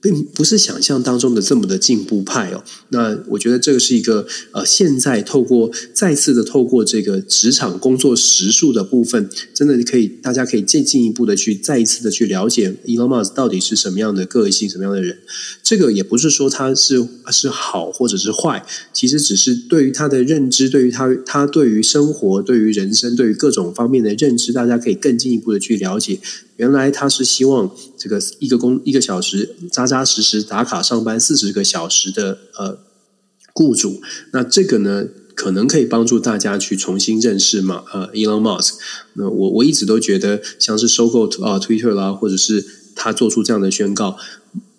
[0.00, 2.64] 并不是想象当中的这么的进步派哦。
[2.88, 15.18] 那我觉得这个是一个呃，现在透过再次的透过这个职场工作时数的部分，真的可以大家可以再进一步的去再一次的去了解 Elon Musk 到底是什么样的个性，什么样的人。
[15.62, 26.18] 这个也不是说他是是好或者是坏，其实只是对于他的认知，对于他他对于生活、对于人生、对于各种方面的认知，大家可以更进一步的去了解。
[26.60, 32.78] 原来他是希望这个一个工一个小时扎扎实实打卡上班四十个小时的呃
[33.54, 34.02] 雇主，
[34.34, 38.74] 那这个呢可能可以帮助大家去重新认识嘛呃 Elon Musk。
[39.14, 42.62] 那我我一直都觉得像是收购啊 Twitter 啦，或者是
[42.94, 44.18] 他做出这样的宣告，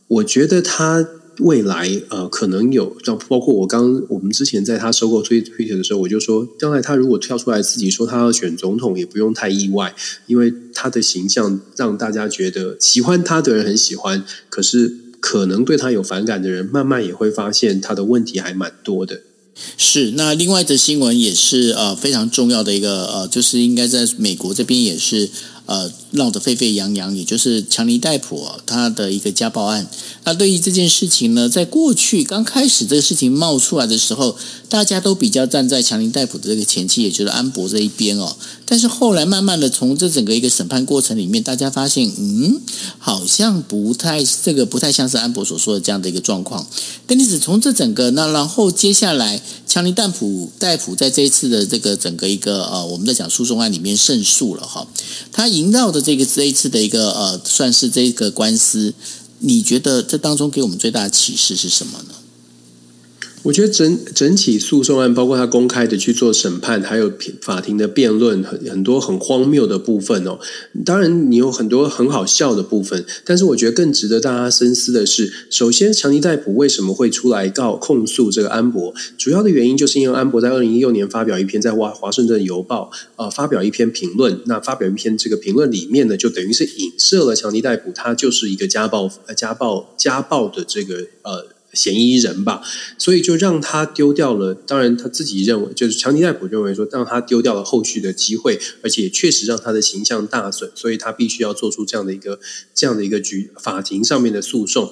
[0.08, 1.08] 我觉得他。
[1.42, 9.94] 未来呃，可能有像包括我刚我们之前在他收购推推特的时候，我就说，将来他如果跳出来自己说他要选总统，也不用太意外，
[10.28, 19.22] 因为他的形象让大家觉得喜欢他的人很喜欢，可是可能对他有反感的人，慢慢也会发现他的问题还蛮多的。
[19.78, 25.30] 是，那另外的新闻也是呃非常重要的一个呃，就是应该在美国这边也是。
[25.66, 29.88] 呃，闹得沸沸扬扬，也就是强尼戴普他的一个家暴案。
[30.24, 34.36] 那对于这件事情呢，在过去刚开始这个事情冒出来的时候，
[34.68, 38.36] 大家都比较站在强尼戴普的这个前妻，也就是安博这一边哦。
[38.72, 42.62] 但是后来慢慢的从这整个一个审判过程里面，大家发现，嗯，
[42.98, 46.66] 好像不太这个不太像是安博所说的这样的一个状况。
[47.06, 54.88] 但你只从这整个，那然后接下来强尼戴普戴普在这一次的这个整个一个呃，我们在讲诉讼案里面胜诉了哈，
[55.32, 55.62] 他赢。
[55.62, 58.96] 赢到的这个这一次的一个呃，算是这个官司，
[59.40, 62.16] 你觉得这当中给我们最大的启示是什么呢？
[63.44, 67.12] 我觉得整整起诉讼案，包括他公开的去做审判，还有
[67.42, 70.38] 法庭的辩论，很很多很荒谬的部分哦。
[70.86, 78.94] 当然，你有很多很好笑的部分，但是我觉得更值得大家深思的是，首先，强尼戴普为什么会出来告控诉这个安博？
[79.18, 91.48] 主要的原因就是因为安博在二零一六年发表一篇在华华盛顿邮报呃发表一篇评论，那发表一篇这个评论里面呢，就等于是影射了强尼戴普，他就是一个家暴呃家暴家暴的这个呃。
[91.74, 92.62] 嫌疑人吧，
[92.98, 94.54] 所以就让他丢掉了。
[94.54, 102.40] 当然，他自己认为，就是强尼戴普认为说，让他丢掉了后续的机会，而且确实让他的形象大损，所以他必须要做出这样的一个
[102.74, 104.92] 这样的一个局法庭上面的诉讼。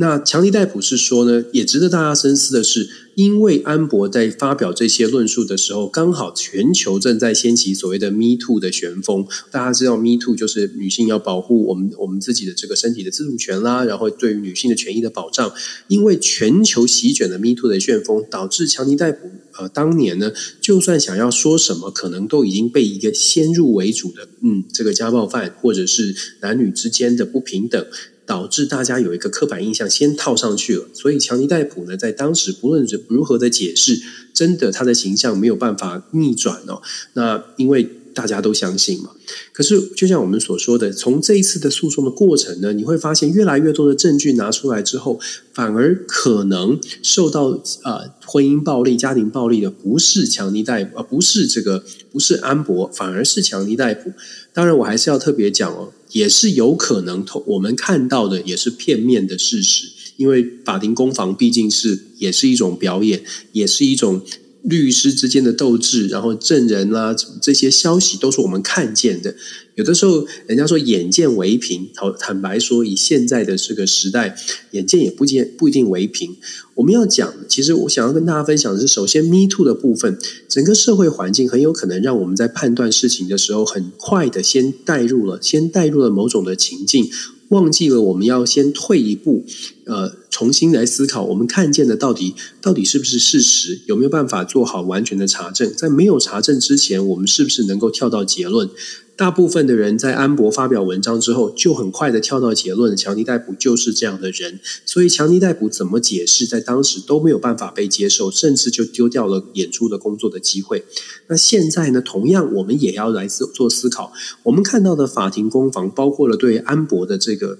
[0.00, 9.26] 那强尼戴普是说呢，也值得大家深思的是，因为安博在发表这些论述的时候，刚好全球正在掀起所谓的 “Me Too” 的旋风。
[9.50, 15.52] 大家知道，“Me Too” 就是女性要保护我们我们自己的这个身体的自主权啦，然后对于女性的权益的保障。
[15.88, 19.28] 因为全球席卷的 “Me Too” 的旋风，导致强尼戴普
[19.58, 20.30] 呃当年呢，
[20.60, 27.84] 就算想要说什么，可能都已经被一个先入为主的嗯这个家暴犯，或者是男女之间的不平等。
[28.28, 34.02] 导致大家有一个刻板印象先套上去了，所以强尼戴普呢，在当时不论是如何的解释，
[34.34, 36.82] 真的他的形象没有办法逆转哦。
[37.14, 37.88] 那因为
[38.18, 39.10] 大家都相信嘛。
[39.52, 45.20] 可是就像我们所说的，从这一次的诉讼的过程呢，你会发现越来越多的证据拿出来之后，
[45.54, 54.12] 反而可能受到、呃、婚姻暴力、家庭暴力的不是强尼戴普，而不是这个不是安博，反而是强尼戴普。
[54.52, 55.92] 当然，我还是要特别讲哦。
[56.12, 64.22] 也是有可能，我们看到的也是片面的事实，因为法庭攻防毕竟是也是一种表演，也是一种
[64.68, 69.34] 律师之间的斗智，然后证人啊这些消息都是我们看见的。
[69.76, 74.36] 有的时候，人家说眼见为凭，坦坦白说，以现在的这个时代，
[74.72, 76.36] 眼见也不见不一定为凭。
[76.74, 87.08] 我们要讲，其实我想要跟大家分享的是，首先，Me Too 的部分，整个社会环境很有可能让我们在判断事情的时候，很快的先带入了，先带入了某种的情境。
[87.50, 89.44] 忘记了，我们要先退一步，
[89.88, 93.80] 呃，重新来思考，我们看见的到底到底是不是事实？
[93.86, 95.72] 有没有办法做好完全的查证？
[95.74, 98.68] 在没有查证之前，我们是不是能够跳到结论？
[99.16, 104.60] 大部分的人在安博发表文章之后，就很快的跳到结论，强尼戴普就是这样的人。
[104.84, 110.84] 所以，强尼戴普怎么解释，在当时都没有办法被接受，甚至就丢掉了演出的工作的机会。
[111.28, 112.02] 那现在呢？
[112.02, 114.12] 同样，我们也要来做做思考。
[114.44, 117.58] 我们看到的法庭攻防，包括了对安博的这个。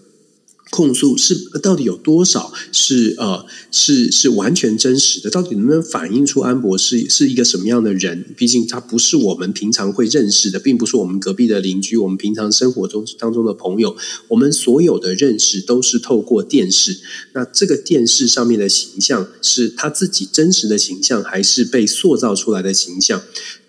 [0.70, 5.30] 控诉是到底有多少是呃是是完全真实的？
[5.30, 8.24] 到底能不能反映出安博是是一个什么样的人？
[8.36, 13.96] 毕竟他不是我们平常会认识的，并不是我们隔壁的邻居，我们平常生活中当中的朋友。
[14.28, 16.98] 我们所有的认识都是透过电视。
[17.32, 23.22] 那这个电视上面的形象是他自己真实的形象，还是被塑造出来的形象？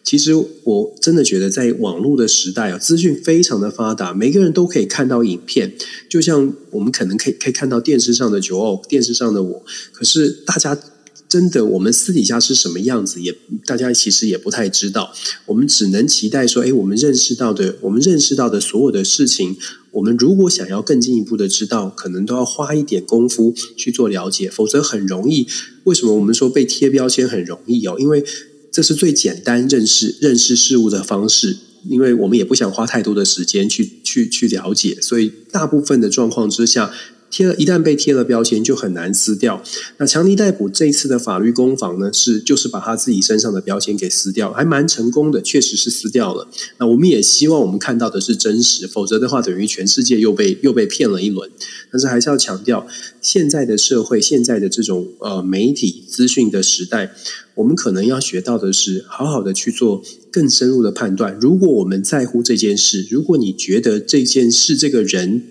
[0.10, 0.34] 其实
[0.64, 5.72] 我真的觉得，在网络的时代啊，资讯非常的发达，每个人都可以看到影片。
[6.10, 9.64] 就像我们可能可以可以看到电视上的九欧，电视上的我。
[9.94, 10.76] 可是大家
[11.28, 13.38] 真的，我们私底下是什么样子，也
[13.68, 15.14] 大家其实也不太知道。
[15.46, 19.56] 我们只能期待说，哎，我们认识到的，我们认识到的所有的事情，
[19.92, 25.46] 我们如果想要更进一步的知道，可能都要花一点功夫去做了解，否则很容易。
[25.84, 27.96] 为什么我们说被贴标签很容易哦？
[28.00, 28.24] 因为
[28.72, 31.58] 这是最简单认识认识事物的方式，
[31.88, 36.92] 因为我们也不想花太多的时间去去去了解，所以大部分的状况之下。
[37.30, 39.64] 贴了，一旦被贴了标签，就很难撕掉。
[39.98, 46.48] 那强尼逮捕这一次的法律攻防呢，是就是把他自己身上的标签给撕掉，还蛮成功的，确实是撕掉了。
[46.78, 51.50] 那我们也希望我们看到的是真实，否则的话，等于全世界又被又被骗了一轮。
[51.92, 52.88] 但是还是要强调，
[53.22, 57.12] 现在的社会，现在的这种呃媒体资讯的时代，
[57.56, 61.38] 我们可能要学到的是，好好的去做更深入的判断。
[61.40, 65.44] 如果我们在乎这件事，如果你觉得这件事这个人。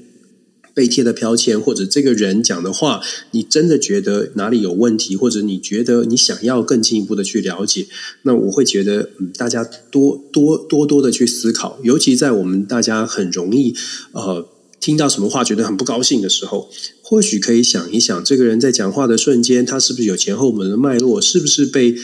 [0.78, 3.02] 被贴的标签，或者这个人讲的话，
[3.32, 7.88] 你真的觉得哪里有问题，或者你觉得你想要更进一步的去了解，
[8.22, 13.74] 那我会觉得，嗯，大家多多多多的去思考，尤其在我们大家很容易
[14.12, 14.46] 呃
[14.78, 16.70] 听到什么话觉得很不高兴的时候，
[17.02, 21.96] 或许可以想一想，这个人在讲话的瞬间，他是不是有前后门的脉络，是不是被。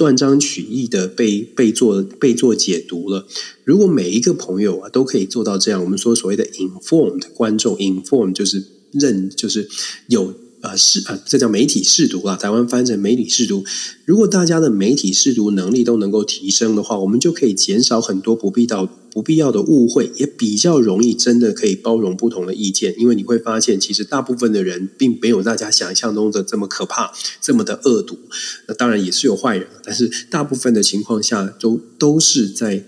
[0.00, 3.26] 断章取义的被被做被做解读了。
[3.64, 9.68] 如果每一个朋友啊都可以做到这样，我们说所谓的 informed 观众，informed 就是认就是
[10.06, 10.32] 有。
[10.62, 12.36] 啊，是啊，这叫媒体试读啊。
[12.36, 13.64] 台湾翻成媒体试读。
[14.04, 22.94] 如果大家的媒体试读能力都能够提升的话，我们就可以减少很多不必到不必要的误会，也比较容易真的可以包容不同的意见。
[22.98, 28.18] 因为你会发现，其实大部分的人并没有大家想象中的这么可怕，这么的恶毒。
[28.66, 32.84] 那当然也是有坏人，但是大部分的情况下，都都是在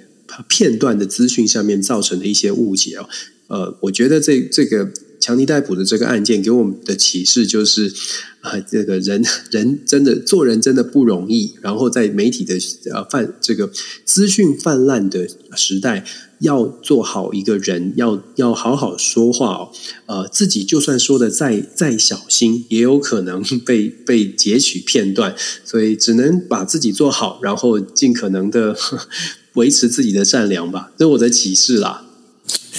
[0.48, 3.08] 片段的资讯下面造成的一些误解哦。
[3.48, 4.90] 呃，我觉得这这个。
[5.22, 7.94] 强尼戴普的这个案件给我们的启示就是，
[8.40, 11.54] 啊，这个人人真的做人真的不容易。
[11.60, 12.58] 然后在媒体的
[12.92, 13.70] 呃泛这个
[14.04, 16.04] 资讯泛滥的时代，
[16.40, 19.70] 要做好一个人，要要好好说话哦。
[20.06, 28.76] 呃，自己就算说的再再小心，也有可能 被被截取片段，所以只能把自己做好，然后尽可能的
[29.54, 30.90] 维持自己的善良吧。
[30.98, 32.01] 这是我的启示啦。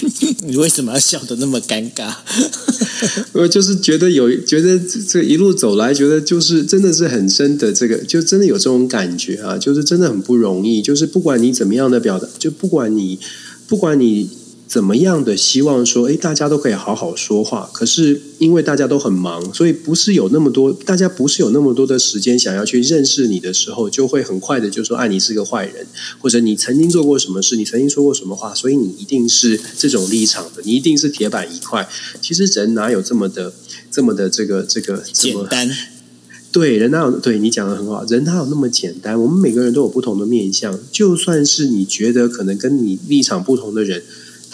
[0.46, 2.14] 你为什么要笑得那么尴尬？
[3.32, 4.78] 我 就是觉得有，觉得
[5.08, 10.82] 这一路走来，觉得就是真的是很深的这个，就真的有这种感觉啊，就是真的很不容易。
[10.82, 13.18] 就是不管你怎么样的表达，就不管你，
[13.66, 14.28] 不管你。
[14.66, 17.70] 怎么样的希望说，诶，大家都可以好好说话。
[17.72, 25.86] 可是因为大家都很忙，所以不是有那么多，大家不是有那么多的时间想要去认识你的时候，就会很快的就说，哎，你是个坏人，
[26.18, 31.88] 或者你曾经做过什么事，你曾经说过什么话，所以你一定是这种立场的，你一定是铁板一块。
[32.20, 33.52] 其实人哪有这么的，
[33.90, 35.70] 这么的这个这个简单？
[36.50, 39.20] 对，人哪有，对你讲的很好，人哪有那么简单？
[39.20, 44.02] 我们每个人都有不同的面相，就算是你觉得可能跟你立场不同的人。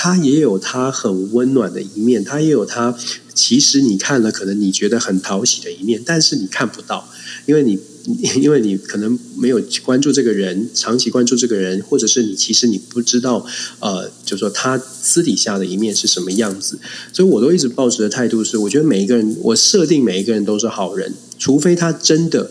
[0.02, 2.96] 他也有他很温暖的一面，他也有他
[3.34, 7.06] 其实你看了可能你觉得很讨喜的一面，但是你看不到，
[7.44, 7.78] 因为你
[8.40, 13.44] 因为你可能没有关注这个人，长期关注这个人，或者是你其实你不知道，
[13.80, 16.78] 呃，就说他私底下的一面是什么样子，
[17.12, 22.50] 所以我都一直抱持的态度是，我觉得每一个人，我设定每一个人都是好人，除非他真的。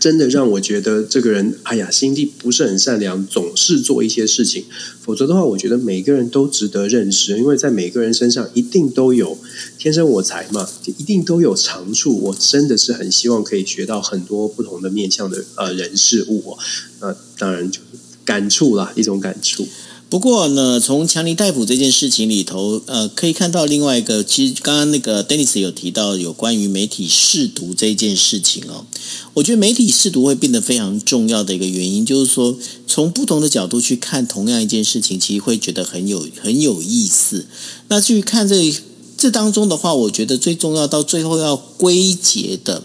[0.00, 4.64] 真的让我觉得这个人，哎呀，心地不是很善良，总是做一些事情。
[5.00, 9.38] 否则的话，我觉得每个人都值得认识，因为在每个人身上一定都有
[9.78, 10.68] 天生我材嘛，
[10.98, 12.18] 一定都有长处。
[12.24, 16.56] 我真的是很希望可以学到很多不同的面向的呃人事物。
[17.00, 17.80] 那当然就
[18.24, 19.66] 感触啦，一种感触。
[20.10, 28.86] 不过呢，从强尼逮捕这件事情里头，呃，可以看到另外一个，其实刚刚那个 Dennis 有提到有关于媒体识读这件事情哦。
[29.34, 32.56] 我觉得媒体识读会变得非常重要的一个原因，就是说
[32.86, 37.46] 从不同的角度去看同样一件事情，其实会觉得很有很有意思。
[37.88, 38.74] 那去看这
[39.18, 42.82] 这当中的话，我觉得最重要到最后要归结的。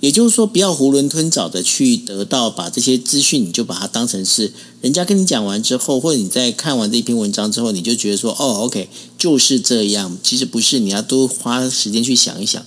[0.00, 8.88] 也就是说，不要囫囵吞枣的去得到，把这些资讯你就把它当成是人家跟你讲完之后，或者你在看完这篇文章之后，你就觉得说，哦，OK，
[9.18, 10.16] 就是这样。
[10.22, 12.64] 其实不是，你要多花时间去想一想。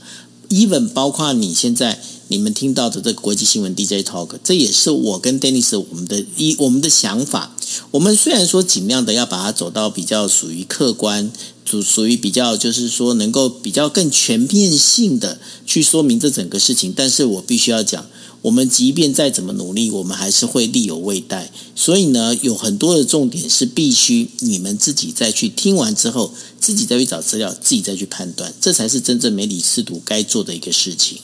[0.50, 2.02] even 包括你现在
[2.32, 7.56] 你们听到的这个国际新闻 DJ Talk，这也是我跟 Dennis 我们的一我们的想法。
[7.92, 11.32] 我们虽然说尽量的要把它走到比较属于客观。
[11.64, 18.08] 属属于比较，就是说能够比较更全面性的去说明这整个事情，但是我必须要讲，
[18.42, 21.50] 我们即便再怎么努力，我们还是会力有未逮。
[21.74, 31.20] 所以呢，有很多的重点是必须你们自己再去听完之后，自己再去找资料，自己再去判断，这才是真正媒体识读该做的一个事情。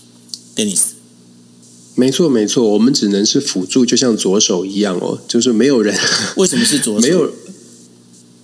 [0.56, 0.80] Dennis，
[1.98, 5.94] 没错没错，我们只能是辅助，就像左手一样哦，就是没有人
[6.38, 7.02] 为什么是左手？
[7.02, 7.30] 没有。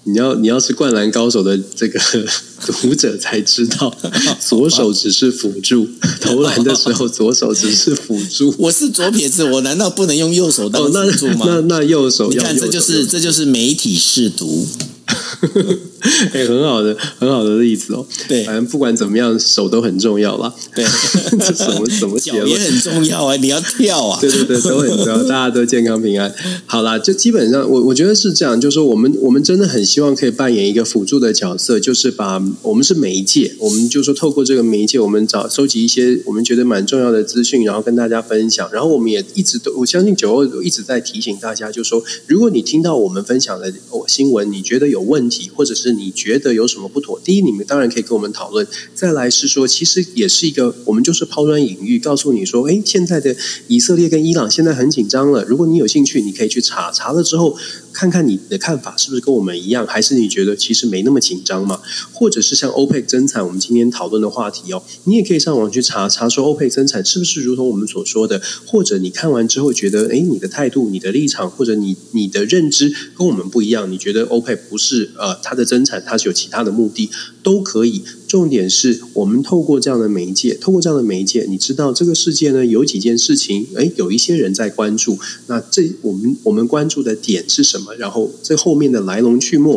[0.06, 1.98] 你要你要是灌篮高手的这个
[2.82, 3.96] 读者才知道，
[4.38, 5.88] 左手只是辅助，
[6.20, 8.54] 投篮的时候左手只是辅助。
[8.58, 11.46] 我是左撇子，我难道不能用右手当辅助吗？
[11.46, 14.68] 哦、那那那右手要，你看，这就是这就是媒体试读。
[16.34, 18.06] 哎、欸，很好的，很好的例子哦。
[18.28, 20.54] 对，反正不管怎么样，手都很重要啦。
[20.76, 20.84] 对，
[21.40, 23.36] 这什么什么脚也很重要啊！
[23.38, 24.20] 你要跳啊！
[24.20, 26.34] 对对对，都很重要，大家都健康平安。
[26.66, 38.70] 好啦，就基本上，我我觉得是这样，就是说，我们我们真的很希望可以扮演一个辅助的角色，就是把我们是媒介，我们就说透过这个媒介，我们找收集一些我们觉得蛮重要的资讯，然后跟大家分享。
[38.72, 43.72] 然后我们也一直都，我相信九二一直在提醒大家，就是说，如果你听到我们分享的
[44.08, 47.20] 新闻，你觉得有问题，或者是你觉得有什么不妥？
[47.24, 53.36] 第一，你们当然可以跟我们讨论；再来是说，其实也是一个，我们就是抛砖引玉，告诉你说，哎，现在的
[53.68, 55.44] 以色列跟伊朗现在很紧张了。
[55.46, 57.58] 如果你有兴趣，你可以去查，查了之后
[57.94, 61.80] 看看你的看法是不是跟我们一样，还是你觉得其实没那么紧张嘛？
[62.12, 68.42] 或者是像欧佩克增产，我们今天讨论的话题哦，你也可以上网去查查，说欧佩克增产是不是如同我们所说的？
[68.66, 77.10] 或者你看完之后觉得，哎，你的态度、你的立场，或者你你的认知跟我们不一样，你觉得欧佩克不是呃，它的增产它是有其他的目的，
[77.44, 78.04] 都可以。
[78.34, 85.20] 重点是我们透过这样的媒介，透过这样的媒介，你知道这个世界呢，有几件事情，诶，有一些人在关注。
[85.46, 87.94] 那这我们我们关注的点是什么？
[87.94, 89.70] 然后这后面的来龙去脉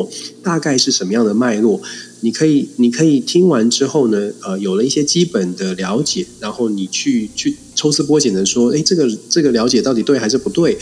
[0.43, 1.83] 大概是什么样的脉络？
[2.21, 10.79] 你可以你可以听完之后呢，呃，有了一些基本的了解，然后你去去抽丝剥茧的说，诶，这个这个了解到底对还是不对？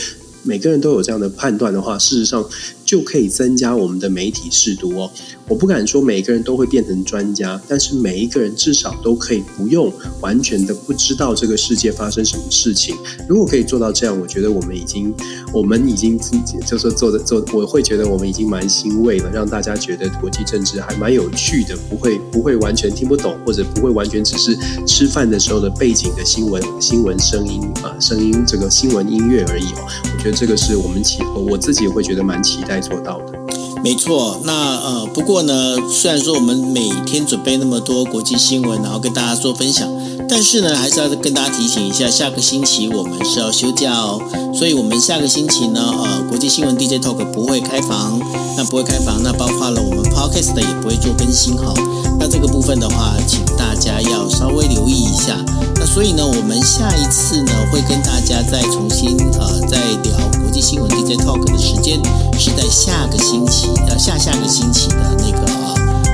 [0.47, 2.47] 每个人都有这样的判断的话，事实上
[2.85, 5.11] 就可以增加我们的媒体识读哦。
[5.47, 12.95] 我不敢说每个人都会变成专家，但是每一个人至少都可以不用完全的不知道这个世界发生什么事情。
[13.27, 15.13] 如果可以做到这样，我觉得我们已经
[15.53, 24.57] 我们已经自己就是做的做，我会觉得我们已经蛮欣慰了，让大家觉得国际政治还蛮有趣的，不会不会完全听不懂，或者不会完全只是
[24.87, 29.87] 吃饭的时候的背景的新闻新闻声音啊声音这个新闻音乐而已哦。
[30.11, 33.39] 我觉得这个是我们期我自己会觉得蛮期待做到的。
[33.83, 39.87] 没错，那呃，不过呢，虽然说我们每天准备那么多国际新闻，然后跟大家做分享，
[40.27, 44.19] 但是呢，还是要跟大家提醒一下，下个星期我们是要休假哦，
[44.55, 48.19] 所以我们下个星期呢，呃，国际新闻 DJ Talk 不会开房，
[48.57, 51.71] 那不会开房，那包括了我们 Podcast 也不会做更新哈。
[52.17, 53.45] 那这个部分的话，请
[53.75, 55.35] 大家要稍微留意一下。
[55.75, 60.61] 那所以呢，我们下一次呢，会跟大家再重新呃再聊国际。
[60.61, 61.99] 新闻 DJ Talk 的时间
[62.39, 65.45] 是在下个星期，呃，下下个星期的那个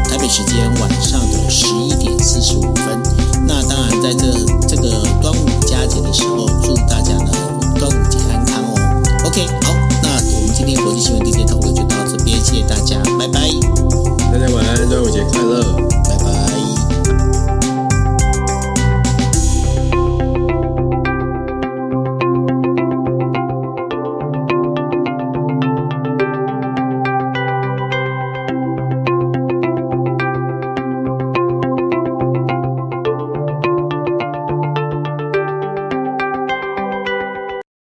[0.10, 3.00] 台北时间晚上的十一点四十五分。
[3.46, 4.34] 那当然，在这
[4.68, 4.90] 这个
[5.22, 7.32] 端午佳节的时候，祝大家呢
[7.78, 9.04] 端午节安康哦。
[9.26, 13.48] OK，好，那我们今天国际新闻 DJ Talk 就到这边，谢谢大家，拜拜。
[14.32, 15.62] 大家晚安，端午节快乐